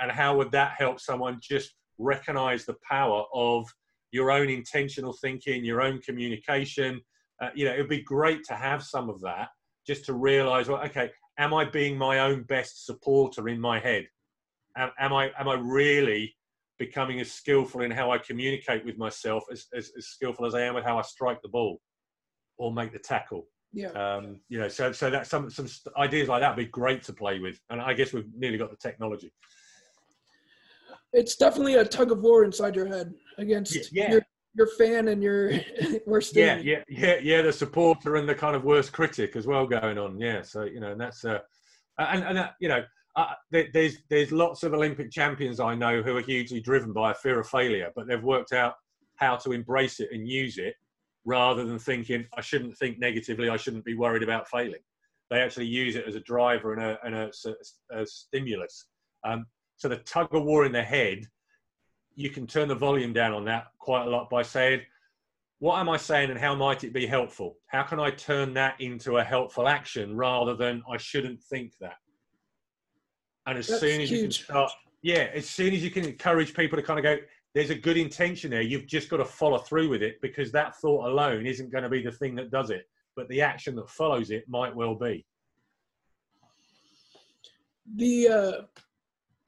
[0.00, 3.66] And how would that help someone just recognize the power of
[4.12, 7.00] your own intentional thinking your own communication
[7.40, 9.48] uh, you know it'd be great to have some of that
[9.86, 14.06] just to realize well okay am i being my own best supporter in my head
[14.76, 16.34] am, am i am i really
[16.78, 20.62] becoming as skillful in how I communicate with myself as, as, as skillful as I
[20.62, 21.80] am with how I strike the ball
[22.56, 23.46] or make the tackle.
[23.72, 23.88] Yeah.
[23.88, 25.68] Um, you know, so so that some some
[25.98, 28.70] ideas like that would be great to play with, and I guess we've nearly got
[28.70, 29.30] the technology.
[31.12, 34.10] It's definitely a tug of war inside your head against yeah.
[34.10, 34.22] your
[34.58, 35.52] your fan and your
[36.06, 39.66] worst yeah yeah yeah yeah the supporter and the kind of worst critic as well
[39.66, 41.38] going on yeah so you know and that's uh
[41.98, 42.82] and and that, you know
[43.18, 47.14] uh, there's there's lots of Olympic champions I know who are hugely driven by a
[47.14, 48.74] fear of failure, but they've worked out
[49.16, 50.74] how to embrace it and use it
[51.24, 54.80] rather than thinking I shouldn't think negatively, I shouldn't be worried about failing.
[55.30, 57.30] They actually use it as a driver and a, and a,
[57.92, 58.86] a stimulus.
[59.24, 59.46] Um,
[59.76, 61.26] so the tug of war in the head,
[62.18, 64.80] you can turn the volume down on that quite a lot by saying,
[65.60, 67.58] what am I saying and how might it be helpful?
[67.68, 71.94] How can I turn that into a helpful action rather than I shouldn't think that?
[73.46, 74.10] And as That's soon as huge.
[74.10, 77.18] you can start, yeah, as soon as you can encourage people to kind of go,
[77.54, 78.62] there's a good intention there.
[78.62, 81.90] You've just got to follow through with it because that thought alone isn't going to
[81.90, 85.24] be the thing that does it, but the action that follows it might well be.
[87.94, 88.52] The uh,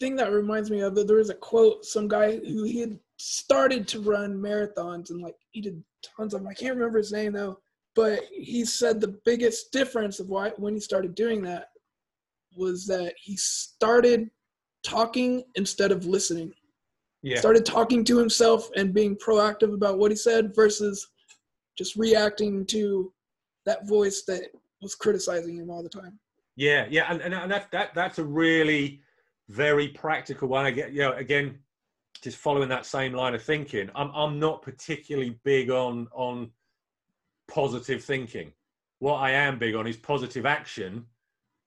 [0.00, 2.98] thing that reminds me of that there was a quote some guy who he had
[3.18, 5.82] started to run marathons and like he did
[6.16, 6.48] tons of them.
[6.48, 7.58] I can't remember his name though,
[7.94, 11.68] but he said the biggest difference of why when he started doing that
[12.56, 14.30] was that he started
[14.82, 16.52] talking instead of listening.
[17.22, 17.38] Yeah.
[17.38, 21.06] Started talking to himself and being proactive about what he said versus
[21.76, 23.12] just reacting to
[23.66, 24.44] that voice that
[24.80, 26.18] was criticizing him all the time.
[26.56, 29.02] Yeah, yeah, and, and, and that, that that's a really
[29.50, 30.64] very practical one.
[30.64, 31.58] I get, you know, again,
[32.22, 33.90] just following that same line of thinking.
[33.94, 36.50] I'm I'm not particularly big on on
[37.48, 38.52] positive thinking.
[38.98, 41.06] What I am big on is positive action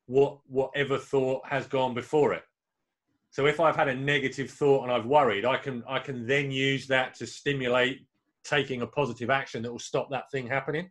[0.05, 2.43] what whatever thought has gone before it.
[3.31, 6.51] So if I've had a negative thought and I've worried, I can I can then
[6.51, 8.05] use that to stimulate
[8.43, 10.89] taking a positive action that will stop that thing happening.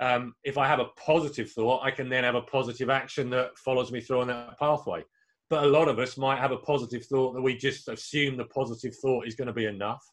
[0.00, 3.56] Um, if I have a positive thought, I can then have a positive action that
[3.58, 5.04] follows me through on that pathway.
[5.50, 8.44] But a lot of us might have a positive thought that we just assume the
[8.44, 10.04] positive thought is going to be enough.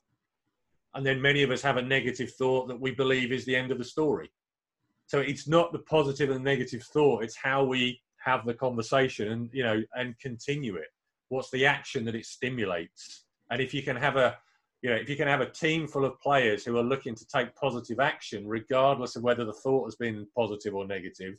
[0.94, 3.72] And then many of us have a negative thought that we believe is the end
[3.72, 4.32] of the story.
[5.08, 9.50] So it's not the positive and negative thought; it's how we have the conversation and
[9.54, 10.88] you know and continue it.
[11.30, 13.26] What's the action that it stimulates?
[13.52, 14.38] And if you can have a
[14.82, 17.26] you know, if you can have a team full of players who are looking to
[17.26, 21.36] take positive action, regardless of whether the thought has been positive or negative,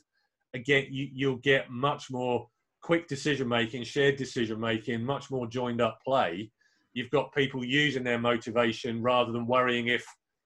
[0.53, 2.49] again, you, you'll get much more
[2.87, 6.49] quick decision making, shared decision making, much more joined up play.
[6.93, 10.05] You've got people using their motivation rather than worrying if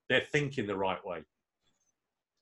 [0.09, 1.23] they're thinking the right way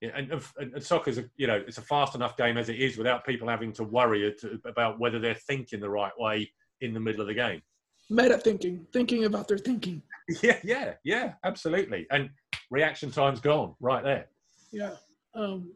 [0.01, 2.97] and, and, and soccer's a, you know it's a fast enough game as it is
[2.97, 4.33] without people having to worry
[4.65, 6.49] about whether they're thinking the right way
[6.81, 7.61] in the middle of the game.
[8.09, 10.01] Meta thinking, thinking about their thinking.
[10.43, 12.05] Yeah, yeah, yeah, absolutely.
[12.11, 12.29] And
[12.69, 14.27] reaction time's gone right there.
[14.71, 14.91] Yeah.
[15.33, 15.71] Um,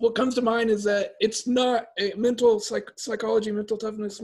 [0.00, 4.20] what comes to mind is that it's not a mental psych- psychology, mental toughness.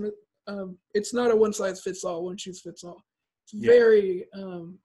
[0.46, 3.02] Um, it's not a one size fits all, one shoes fits all.
[3.44, 3.72] It's yeah.
[3.72, 4.78] very um,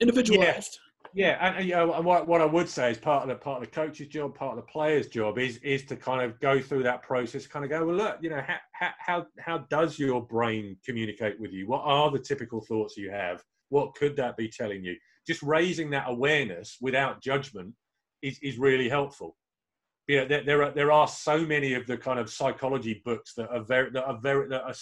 [0.00, 0.78] individualized.
[1.14, 1.56] Yeah, yeah.
[1.56, 3.74] and, you know, what, what I would say is part of the part of the
[3.74, 7.02] coach's job, part of the player's job is is to kind of go through that
[7.02, 8.42] process, kind of go, well, look, you know,
[8.72, 11.66] how how how does your brain communicate with you?
[11.66, 13.42] What are the typical thoughts you have?
[13.70, 14.94] What could that be telling you?
[15.26, 17.72] Just raising that awareness without judgment
[18.22, 19.36] is is really helpful.
[20.06, 23.34] You know, there, there are there are so many of the kind of psychology books
[23.34, 24.74] that are very that are very that are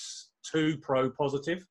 [0.43, 1.66] too pro positive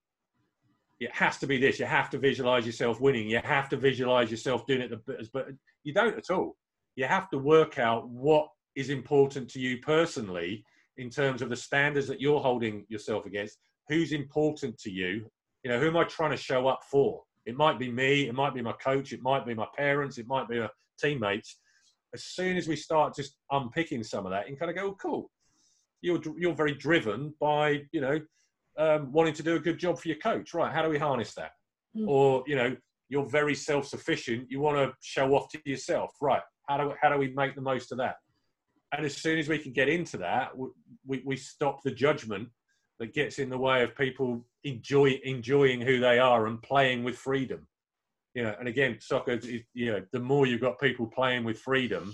[0.99, 1.79] it has to be this.
[1.79, 3.29] You have to visualize yourself winning.
[3.29, 5.47] You have to visualize yourself doing it the best, but
[5.83, 6.55] you don't at all.
[6.95, 10.63] You have to work out what is important to you personally
[10.97, 13.57] in terms of the standards that you're holding yourself against.
[13.89, 15.29] Who's important to you?
[15.63, 17.23] You know, who am I trying to show up for?
[17.45, 20.27] It might be me, it might be my coach, it might be my parents, it
[20.27, 21.59] might be my teammates.
[22.13, 24.97] As soon as we start just unpicking some of that, and kind of go, oh,
[25.01, 25.31] cool.
[26.01, 28.19] You're you're very driven by you know
[28.77, 30.71] um, wanting to do a good job for your coach, right?
[30.71, 31.51] How do we harness that?
[31.97, 32.07] Mm.
[32.07, 32.75] Or you know
[33.09, 34.51] you're very self-sufficient.
[34.51, 36.41] You want to show off to yourself, right?
[36.67, 38.17] How do how do we make the most of that?
[38.95, 40.51] And as soon as we can get into that,
[41.05, 42.49] we, we stop the judgment
[42.99, 47.17] that gets in the way of people enjoy enjoying who they are and playing with
[47.17, 47.67] freedom.
[48.35, 51.57] You know, and again, soccer is you know the more you've got people playing with
[51.57, 52.13] freedom,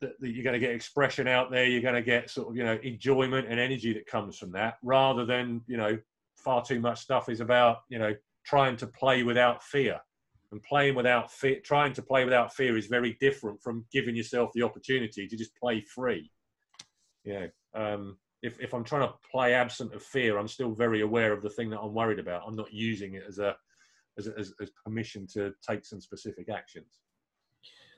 [0.00, 1.66] that, you're going to get expression out there.
[1.66, 4.78] You're going to get sort of you know enjoyment and energy that comes from that,
[4.82, 5.98] rather than you know
[6.36, 8.14] far too much stuff is about you know
[8.46, 10.00] trying to play without fear.
[10.50, 14.50] And playing without fear, trying to play without fear is very different from giving yourself
[14.54, 16.30] the opportunity to just play free.
[17.22, 17.48] Yeah.
[17.74, 21.42] Um, if, if I'm trying to play absent of fear, I'm still very aware of
[21.42, 22.44] the thing that I'm worried about.
[22.46, 23.56] I'm not using it as a
[24.18, 26.98] as, as, as permission to take some specific actions.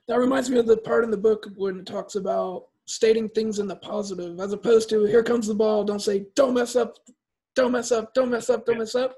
[0.08, 3.58] That reminds me of the part in the book when it talks about stating things
[3.58, 6.96] in the positive, as opposed to "Here comes the ball." Don't say "Don't mess up,"
[7.54, 8.80] "Don't mess up," "Don't mess up," "Don't yeah.
[8.80, 9.14] mess up."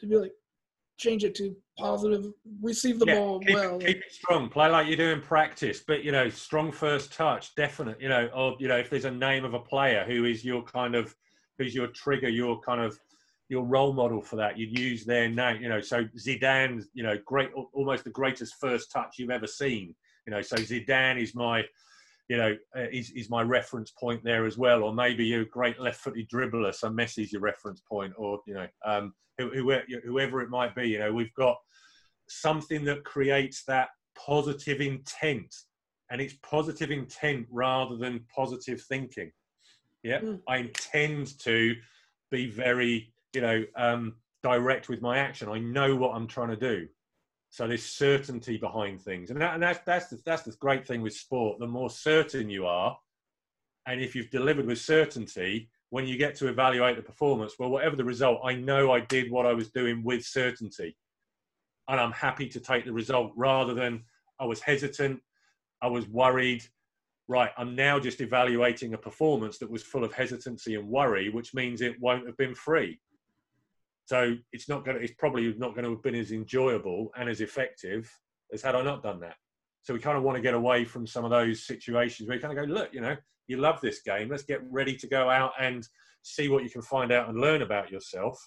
[0.00, 0.32] To be like,
[0.98, 2.26] change it to positive,
[2.60, 3.78] receive the yeah, ball keep well.
[3.78, 7.54] Keep it strong, play like you do in practice, but you know, strong first touch,
[7.54, 8.00] definite.
[8.00, 10.62] You know, or you know, if there's a name of a player who is your
[10.62, 11.14] kind of,
[11.56, 12.98] who's your trigger, your kind of,
[13.48, 15.62] your role model for that, you'd use their name.
[15.62, 19.94] You know, so Zidane, you know, great, almost the greatest first touch you've ever seen.
[20.26, 21.64] You know, so Zidane is my,
[22.28, 24.82] you know, uh, is, is my reference point there as well.
[24.82, 28.66] Or maybe you're a great left-footed dribbler, so Messi's your reference point, or you know,
[28.84, 30.88] um, whoever, whoever it might be.
[30.88, 31.56] You know, we've got
[32.28, 35.54] something that creates that positive intent,
[36.10, 39.32] and it's positive intent rather than positive thinking.
[40.02, 40.40] Yeah, mm.
[40.46, 41.74] I intend to
[42.30, 45.48] be very, you know, um, direct with my action.
[45.48, 46.88] I know what I'm trying to do.
[47.50, 51.02] So there's certainty behind things, and, that, and that's that's the, that's the great thing
[51.02, 51.60] with sport.
[51.60, 52.98] The more certain you are,
[53.86, 57.94] and if you've delivered with certainty, when you get to evaluate the performance, well, whatever
[57.94, 60.96] the result, I know I did what I was doing with certainty,
[61.86, 64.02] and I'm happy to take the result rather than
[64.40, 65.20] I was hesitant,
[65.80, 66.64] I was worried.
[67.28, 71.54] Right, I'm now just evaluating a performance that was full of hesitancy and worry, which
[71.54, 72.98] means it won't have been free.
[74.08, 77.28] So it's not going to, it's probably not going to have been as enjoyable and
[77.28, 78.10] as effective
[78.54, 79.34] as had I not done that.
[79.82, 82.40] So we kind of want to get away from some of those situations where you
[82.40, 83.14] kind of go, look, you know,
[83.48, 84.30] you love this game.
[84.30, 85.86] Let's get ready to go out and
[86.22, 88.38] see what you can find out and learn about yourself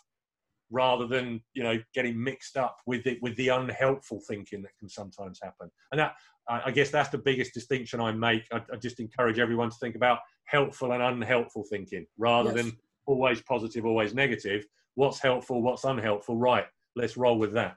[0.71, 4.87] rather than you know getting mixed up with it with the unhelpful thinking that can
[4.87, 6.13] sometimes happen and that
[6.47, 9.95] i guess that's the biggest distinction i make i, I just encourage everyone to think
[9.95, 12.63] about helpful and unhelpful thinking rather yes.
[12.63, 16.37] than always positive always negative what's helpful, what's unhelpful.
[16.37, 16.65] Right,
[16.95, 17.75] let's roll with that.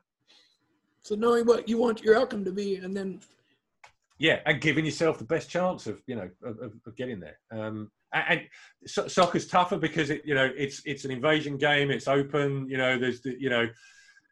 [1.03, 3.21] So knowing what you want your outcome to be, and then
[4.19, 7.39] yeah, and giving yourself the best chance of you know of, of getting there.
[7.51, 8.41] Um, and, and
[8.87, 11.91] so, soccer's tougher because it you know it's it's an invasion game.
[11.91, 12.69] It's open.
[12.69, 13.69] You know, there's the, you know.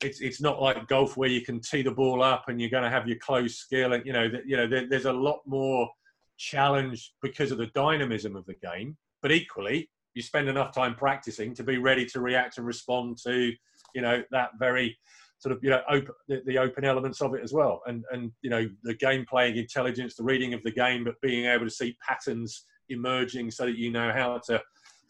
[0.03, 2.83] It's, it's not like golf where you can tee the ball up and you're going
[2.83, 5.43] to have your close skill and you know that you know there, there's a lot
[5.47, 5.89] more
[6.37, 11.55] challenge because of the dynamism of the game but equally you spend enough time practicing
[11.55, 13.53] to be ready to react and respond to
[13.95, 14.97] you know that very
[15.39, 17.83] sort of you know open the, the, open elements of it as well.
[17.87, 21.47] And and you know the game playing intelligence the reading of the game but being
[21.47, 24.63] able to see patterns emerging so that you know how to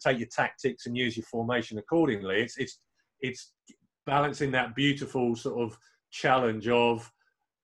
[0.03, 2.41] take your tactics and use your formation accordingly.
[2.41, 2.79] It's it's
[3.21, 3.53] it's
[4.05, 5.77] balancing that beautiful sort of
[6.11, 7.09] challenge of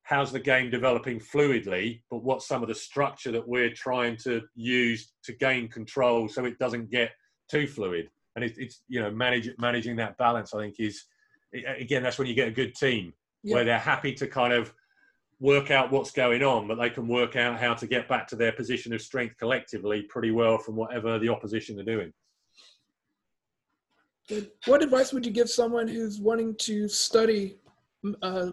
[0.04, 4.42] how's the game developing fluidly, but what's some of the structure that we're trying to
[4.56, 7.12] use to gain control so it doesn't get
[7.50, 8.10] too fluid.
[8.36, 10.54] And it, it's you know manage, managing that balance.
[10.54, 11.06] I think is
[11.54, 13.56] again that's when you get a good team yeah.
[13.56, 14.74] where they're happy to kind of
[15.39, 18.36] work out what's going on, but they can work out how to get back to
[18.36, 22.12] their position of strength collectively pretty well from whatever the opposition are doing.
[24.66, 27.58] What advice would you give someone who's wanting to study
[28.22, 28.52] uh,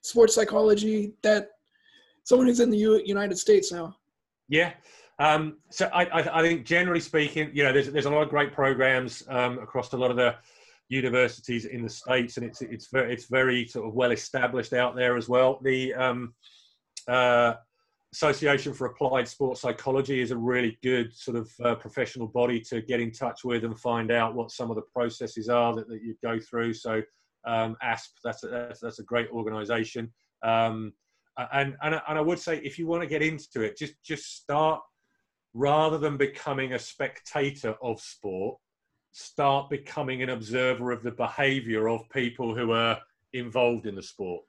[0.00, 1.12] sports psychology?
[1.22, 1.50] That
[2.24, 3.96] someone who's in the U- United States now.
[4.48, 4.72] Yeah,
[5.18, 8.28] um, so I, I, I, think generally speaking, you know, there's there's a lot of
[8.28, 10.34] great programs um, across a lot of the
[10.88, 14.96] universities in the states, and it's it's very it's very sort of well established out
[14.96, 15.58] there as well.
[15.62, 16.34] The um,
[17.08, 17.54] uh,
[18.12, 22.82] Association for Applied Sports Psychology is a really good sort of uh, professional body to
[22.82, 26.02] get in touch with and find out what some of the processes are that, that
[26.02, 26.74] you go through.
[26.74, 27.02] So
[27.46, 30.12] um, ASP, that's a, that's, that's a great organisation.
[30.42, 30.92] Um,
[31.52, 34.36] and, and and I would say if you want to get into it, just just
[34.36, 34.82] start
[35.54, 38.58] rather than becoming a spectator of sport,
[39.12, 42.98] start becoming an observer of the behavior of people who are
[43.32, 44.42] involved in the sport.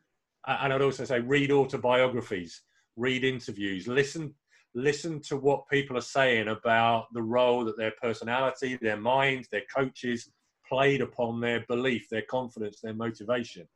[0.48, 2.62] And I'd also say read autobiographies,
[2.96, 4.34] read interviews, listen
[4.76, 9.64] listen to what people are saying about the role that their personality, their minds, their
[9.74, 10.32] coaches
[10.68, 13.68] played upon their belief, their confidence, their motivation.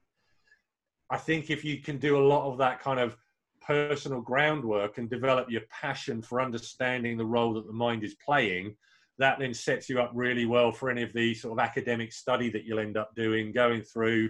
[1.10, 3.16] I think if you can do a lot of that kind of
[3.68, 8.74] personal groundwork and develop your passion for understanding the role that the mind is playing,
[9.20, 12.50] that then sets you up really well for any of the sort of academic study
[12.50, 14.30] that you'll end up doing, going through,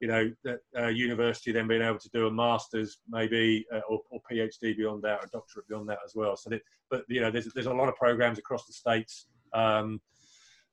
[0.00, 0.32] you know,
[0.78, 5.02] uh, university, then being able to do a master's maybe uh, or, or, PhD beyond
[5.02, 6.36] that, or a doctorate beyond that as well.
[6.36, 10.00] So, that, but you know, there's there's a lot of programs across the states um,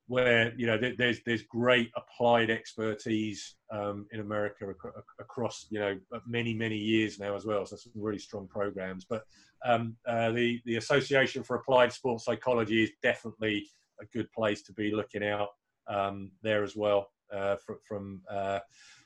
[0.08, 6.00] where you know there's there's great applied expertise um, in America ac- across you know
[6.26, 7.66] many many years now as well.
[7.66, 9.06] So some really strong programs.
[9.06, 9.24] But
[9.66, 13.68] um, uh, the the Association for Applied Sports Psychology is definitely
[14.02, 15.50] a good place to be looking out
[15.88, 18.60] um, there as well uh, from from, uh,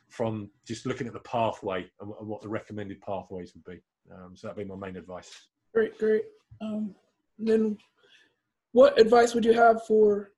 [0.10, 3.82] from just looking at the pathway and, and, what the recommended pathways would be.
[4.14, 5.32] Um, so that'd be my main advice.
[5.74, 6.26] Great, great.
[6.62, 6.94] Um,
[7.40, 7.78] then,
[8.74, 10.32] what advice would you have for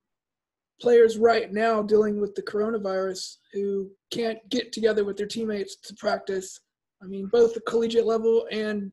[0.81, 5.93] players right now dealing with the coronavirus who can't get together with their teammates to
[5.95, 6.59] practice?
[7.01, 8.91] I mean, both the collegiate level and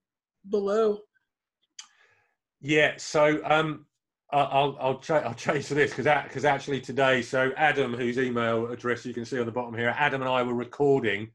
[0.51, 0.99] below.
[2.61, 3.87] Yeah, so um,
[4.33, 9.05] I'll I'll, ch- I'll chase this because because actually today, so Adam, whose email address
[9.05, 11.31] you can see on the bottom here, Adam and I were recording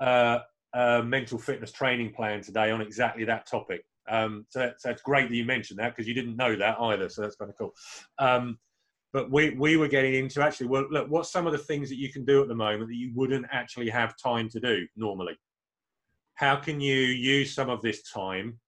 [0.00, 0.40] uh,
[0.74, 3.84] a mental fitness training plan today on exactly that topic.
[4.08, 7.08] Um, so, it's great that you mentioned that because you didn't know that either.
[7.08, 7.72] So that's kind of cool.
[8.18, 8.58] Um,
[9.12, 11.98] but we we were getting into actually, well, look, what's some of the things that
[11.98, 15.38] you can do at the moment that you wouldn't actually have time to do normally?
[16.34, 18.58] How can you use some of this time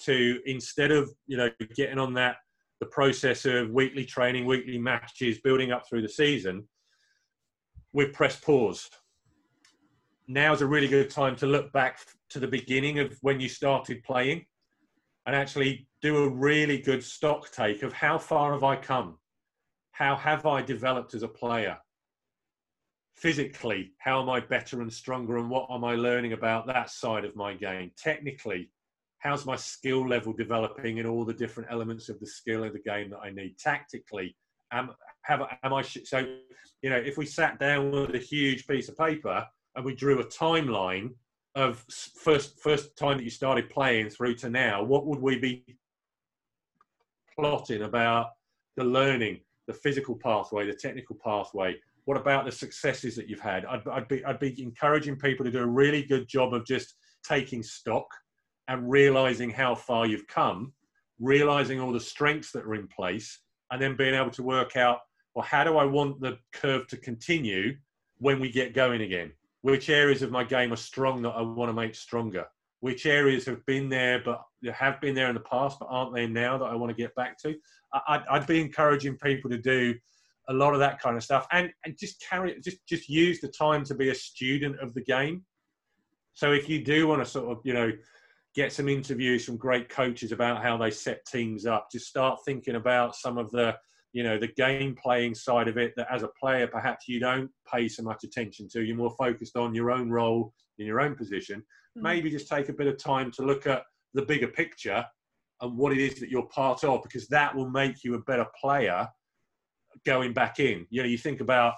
[0.00, 2.36] to instead of you know getting on that
[2.80, 6.68] the process of weekly training, weekly matches, building up through the season,
[7.92, 8.88] we've pressed pause.
[10.28, 11.98] Now is a really good time to look back
[12.30, 14.44] to the beginning of when you started playing
[15.26, 19.18] and actually do a really good stock take of how far have I come?
[19.98, 21.76] How have I developed as a player?
[23.16, 27.24] Physically, how am I better and stronger, and what am I learning about that side
[27.24, 27.90] of my game?
[28.00, 28.70] Technically,
[29.18, 32.78] how's my skill level developing in all the different elements of the skill of the
[32.78, 34.36] game that I need tactically?
[34.70, 34.90] Am,
[35.22, 36.18] have, am I so?
[36.80, 39.44] You know, if we sat down with a huge piece of paper
[39.74, 41.10] and we drew a timeline
[41.56, 41.84] of
[42.22, 45.64] first first time that you started playing through to now, what would we be
[47.36, 48.28] plotting about
[48.76, 51.76] the learning, the physical pathway, the technical pathway?
[52.06, 53.64] What about the successes that you've had?
[53.66, 56.94] I'd, I'd be I'd be encouraging people to do a really good job of just
[57.22, 58.06] taking stock
[58.66, 60.72] and realizing how far you've come,
[61.20, 63.40] realizing all the strengths that are in place,
[63.70, 65.00] and then being able to work out,
[65.34, 67.76] well, how do I want the curve to continue
[68.18, 69.32] when we get going again?
[69.60, 72.46] Which areas of my game are strong that I want to make stronger?
[72.80, 76.28] Which areas have been there but have been there in the past but aren't there
[76.28, 77.54] now that I want to get back to?
[78.06, 79.94] I'd, I'd be encouraging people to do
[80.48, 83.48] a lot of that kind of stuff and, and just carry just just use the
[83.48, 85.44] time to be a student of the game.
[86.34, 87.92] So if you do want to sort of you know
[88.54, 91.88] get some interviews from great coaches about how they set teams up.
[91.92, 93.72] Just start thinking about some of the,
[94.12, 97.48] you know, the game playing side of it that as a player perhaps you don't
[97.72, 98.82] pay so much attention to.
[98.82, 101.62] You're more focused on your own role in your own position.
[101.96, 102.02] Mm-hmm.
[102.02, 103.82] Maybe just take a bit of time to look at
[104.14, 105.04] the bigger picture
[105.60, 108.46] and what it is that you're part of, because that will make you a better
[108.60, 109.08] player
[110.06, 110.86] going back in.
[110.90, 111.74] You know, you think about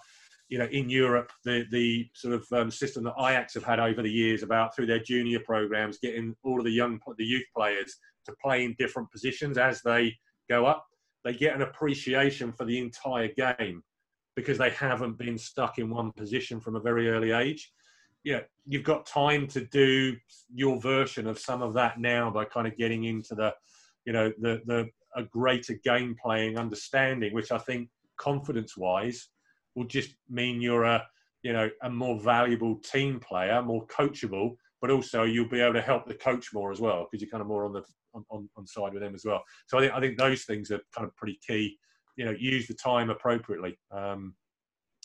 [0.50, 4.02] you know, in Europe, the the sort of um, system that Ajax have had over
[4.02, 7.96] the years about through their junior programs, getting all of the young, the youth players
[8.26, 10.14] to play in different positions as they
[10.48, 10.84] go up.
[11.24, 13.82] They get an appreciation for the entire game
[14.34, 17.72] because they haven't been stuck in one position from a very early age.
[18.24, 20.16] Yeah, you've got time to do
[20.52, 23.54] your version of some of that now by kind of getting into the,
[24.04, 29.28] you know, the the a greater game playing understanding, which I think confidence wise
[29.74, 31.04] will just mean you're a
[31.42, 35.80] you know a more valuable team player, more coachable, but also you'll be able to
[35.80, 38.66] help the coach more as well because you're kind of more on the on, on,
[38.66, 39.42] side with them as well.
[39.66, 41.78] So I think I think those things are kind of pretty key.
[42.16, 43.78] You know, use the time appropriately.
[43.90, 44.34] Um,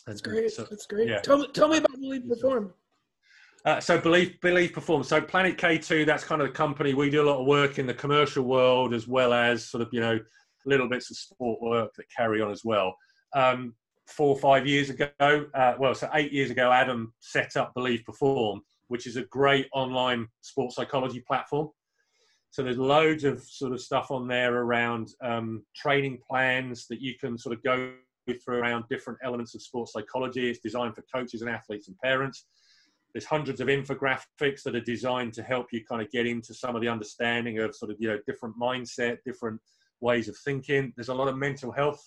[0.06, 0.52] that's great.
[0.52, 1.08] So, That's great.
[1.08, 1.20] Yeah.
[1.20, 2.72] Tell me, tell me about Believe Perform.
[3.66, 5.02] Uh, so believe believe perform.
[5.02, 6.94] So Planet K2, that's kind of the company.
[6.94, 9.88] We do a lot of work in the commercial world as well as sort of
[9.92, 10.20] you know
[10.64, 12.96] little bits of sport work that carry on as well.
[13.34, 13.74] Um,
[14.06, 18.04] four or five years ago, uh, well, so eight years ago, Adam set up Believe
[18.04, 21.68] Perform, which is a great online sports psychology platform.
[22.50, 27.14] So there's loads of sort of stuff on there around um, training plans that you
[27.18, 27.94] can sort of go
[28.44, 30.48] through around different elements of sports psychology.
[30.48, 32.46] It's designed for coaches and athletes and parents.
[33.12, 36.76] There's hundreds of infographics that are designed to help you kind of get into some
[36.76, 39.60] of the understanding of sort of you know different mindset, different
[40.00, 40.92] ways of thinking.
[40.96, 42.02] There's a lot of mental health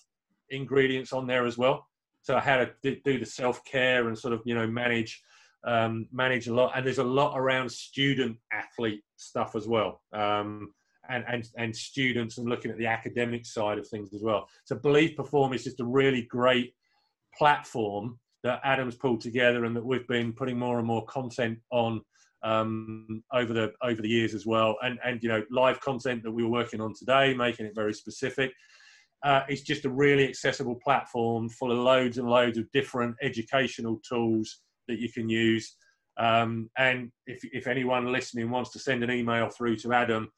[0.50, 1.86] ingredients on there as well.
[2.22, 5.22] So how to do the self care and sort of you know manage
[5.64, 6.72] um, manage a lot.
[6.76, 10.02] And there's a lot around student athlete stuff as well.
[10.12, 10.72] Um,
[11.08, 14.46] and, and, and students and looking at the academic side of things as well.
[14.64, 16.74] So Believe Perform is just a really great
[17.36, 22.00] platform that Adam's pulled together and that we've been putting more and more content on
[22.42, 24.76] um, over the over the years as well.
[24.82, 27.94] And and you know live content that we were working on today, making it very
[27.94, 28.52] specific.
[29.22, 34.00] Uh, it's just a really accessible platform full of loads and loads of different educational
[34.08, 35.76] tools that you can use.
[36.16, 40.30] Um, and if, if anyone listening wants to send an email through to Adam,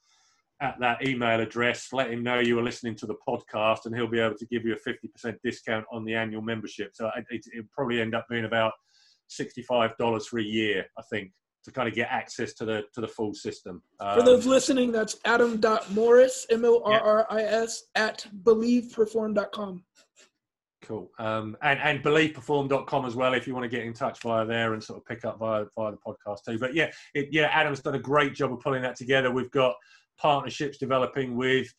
[0.63, 4.07] at that email address, let him know you were listening to the podcast, and he'll
[4.07, 6.93] be able to give you a 50% discount on the annual membership.
[6.95, 8.73] So it, it, it'll probably end up being about
[9.29, 11.33] $65 for a year, I think,
[11.65, 13.83] to kind of get access to the to the full system.
[14.01, 19.85] Um, for those listening, that's adam.morris, M O R R I S, at believeperform.com.
[20.83, 21.11] Cool.
[21.21, 24.75] Um, and, and believeperform.com as well if you want to get in touch via there
[24.75, 26.59] and sort of pick up via, via the podcast too.
[26.59, 29.31] But yeah, it, yeah, Adam's done a great job of pulling that together.
[29.31, 29.77] We've got
[30.19, 31.73] partnerships developing with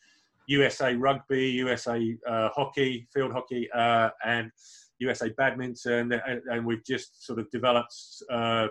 [0.48, 4.52] USA Rugby, USA uh, Hockey, Field Hockey, uh, and
[5.00, 7.96] USA Badminton, and, and, we've just sort of developed
[8.32, 8.68] uh,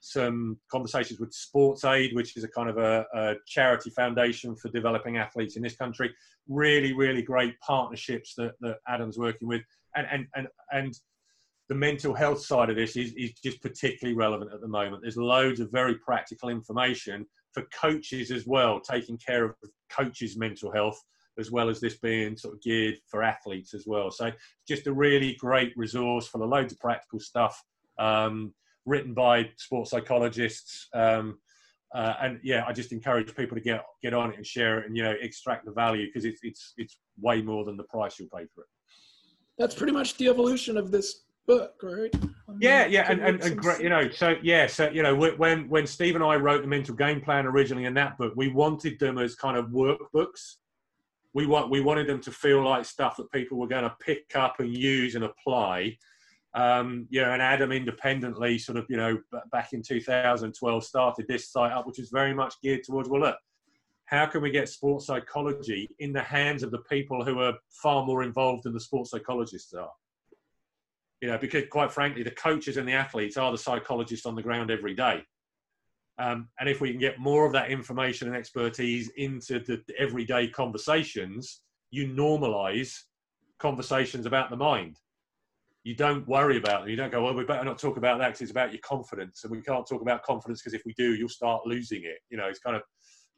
[0.00, 4.68] some conversations with Sports Aid, which is a kind of a, a, charity foundation for
[4.70, 6.12] developing athletes in this country.
[6.48, 9.62] Really, really great partnerships that, that Adam's working with,
[9.96, 10.98] and and and and
[11.68, 15.02] the mental health side of this is, is just particularly relevant at the moment.
[15.02, 17.26] There's loads of very practical information
[17.56, 19.54] for coaches as well, taking care of
[19.90, 21.02] coaches' mental health,
[21.38, 24.10] as well as this being sort of geared for athletes as well.
[24.10, 24.30] So
[24.68, 27.58] just a really great resource for the loads of practical stuff,
[27.98, 28.52] um,
[28.84, 30.88] written by sports psychologists.
[30.94, 31.38] Um,
[31.94, 34.86] uh, and yeah, I just encourage people to get get on it and share it,
[34.86, 38.18] and you know, extract the value because it's it's it's way more than the price
[38.18, 38.68] you'll pay for it.
[39.56, 42.14] That's pretty much the evolution of this book, right?
[42.60, 45.86] yeah, yeah, and, and, and great, you know, so yeah, so you know, when when
[45.86, 49.18] Steve and I wrote the mental game plan originally in that book, we wanted them
[49.18, 50.56] as kind of workbooks.
[51.34, 54.32] We want we wanted them to feel like stuff that people were going to pick
[54.34, 55.96] up and use and apply.
[56.54, 59.18] Um, you know, and Adam independently, sort of, you know,
[59.52, 63.36] back in 2012, started this site up, which is very much geared towards well, look,
[64.06, 68.06] how can we get sports psychology in the hands of the people who are far
[68.06, 69.90] more involved than the sports psychologists are?
[71.26, 74.42] You know, because quite frankly, the coaches and the athletes are the psychologists on the
[74.42, 75.24] ground every day.
[76.18, 80.46] Um, and if we can get more of that information and expertise into the everyday
[80.46, 82.96] conversations, you normalize
[83.58, 85.00] conversations about the mind.
[85.82, 86.90] You don't worry about them.
[86.90, 89.42] You don't go, well, we better not talk about that because it's about your confidence.
[89.42, 92.18] And we can't talk about confidence because if we do, you'll start losing it.
[92.30, 92.82] You know, it's kind of,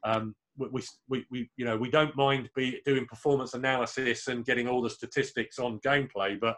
[0.05, 4.69] um, we, we, we, you know, we don't mind be doing performance analysis and getting
[4.69, 6.57] all the statistics on gameplay, but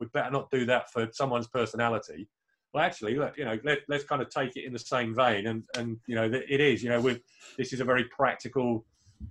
[0.00, 2.28] we better not do that for someone's personality.
[2.72, 5.46] Well, actually, let, you know, let, let's kind of take it in the same vein,
[5.46, 7.20] and and you know, it is, you know, with
[7.56, 8.84] this is a very practical,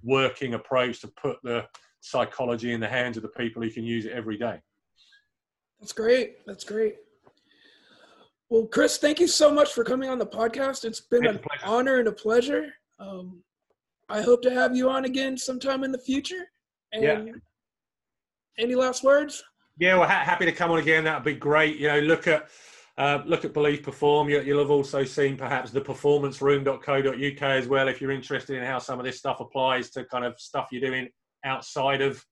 [0.03, 1.66] working approach to put the
[2.01, 4.59] psychology in the hands of the people who can use it every day.
[5.80, 6.45] That's great.
[6.45, 6.95] That's great.
[8.49, 10.86] Well, Chris, thank you so much for coming on the podcast.
[10.86, 12.74] It's been an honor and a pleasure.
[12.99, 13.43] Um,
[14.07, 16.47] I hope to have you on again sometime in the future.
[16.93, 17.26] And yeah.
[18.57, 19.43] any last words?
[19.78, 21.04] Yeah, well, ha- happy to come on again.
[21.04, 21.78] That'd be great.
[21.78, 22.50] You know, look at
[22.98, 24.30] uh, look at Believe Perform.
[24.30, 28.80] You, will have also seen perhaps the performanceroom.co.uk as well if you're interested in how
[28.80, 31.10] some of this stuff applies to kind of stuff you're doing
[31.44, 32.24] outside of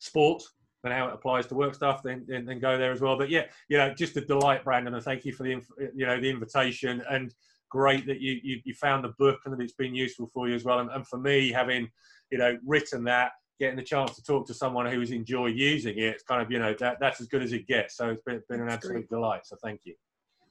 [0.00, 0.42] sport
[0.82, 2.02] and how it applies to work stuff.
[2.02, 3.16] Then, then, then go there as well.
[3.16, 5.60] But yeah, you know, just a delight, Brandon, and thank you for the
[5.94, 7.32] you know the invitation and
[7.70, 10.54] great that you, you, you found the book and that it's been useful for you
[10.54, 10.80] as well.
[10.80, 11.88] And, and for me, having
[12.32, 16.04] you know written that getting the chance to talk to someone who's enjoyed using it,
[16.04, 17.96] it's kind of, you know, that, that's as good as it gets.
[17.96, 19.10] So it's been, been an absolute great.
[19.10, 19.46] delight.
[19.46, 19.94] So thank you.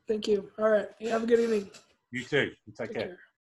[0.07, 0.49] Thank you.
[0.57, 0.87] All right.
[1.01, 1.69] Have a good evening.
[2.11, 2.51] You too.
[2.65, 3.07] take, take care.
[3.07, 3.19] care.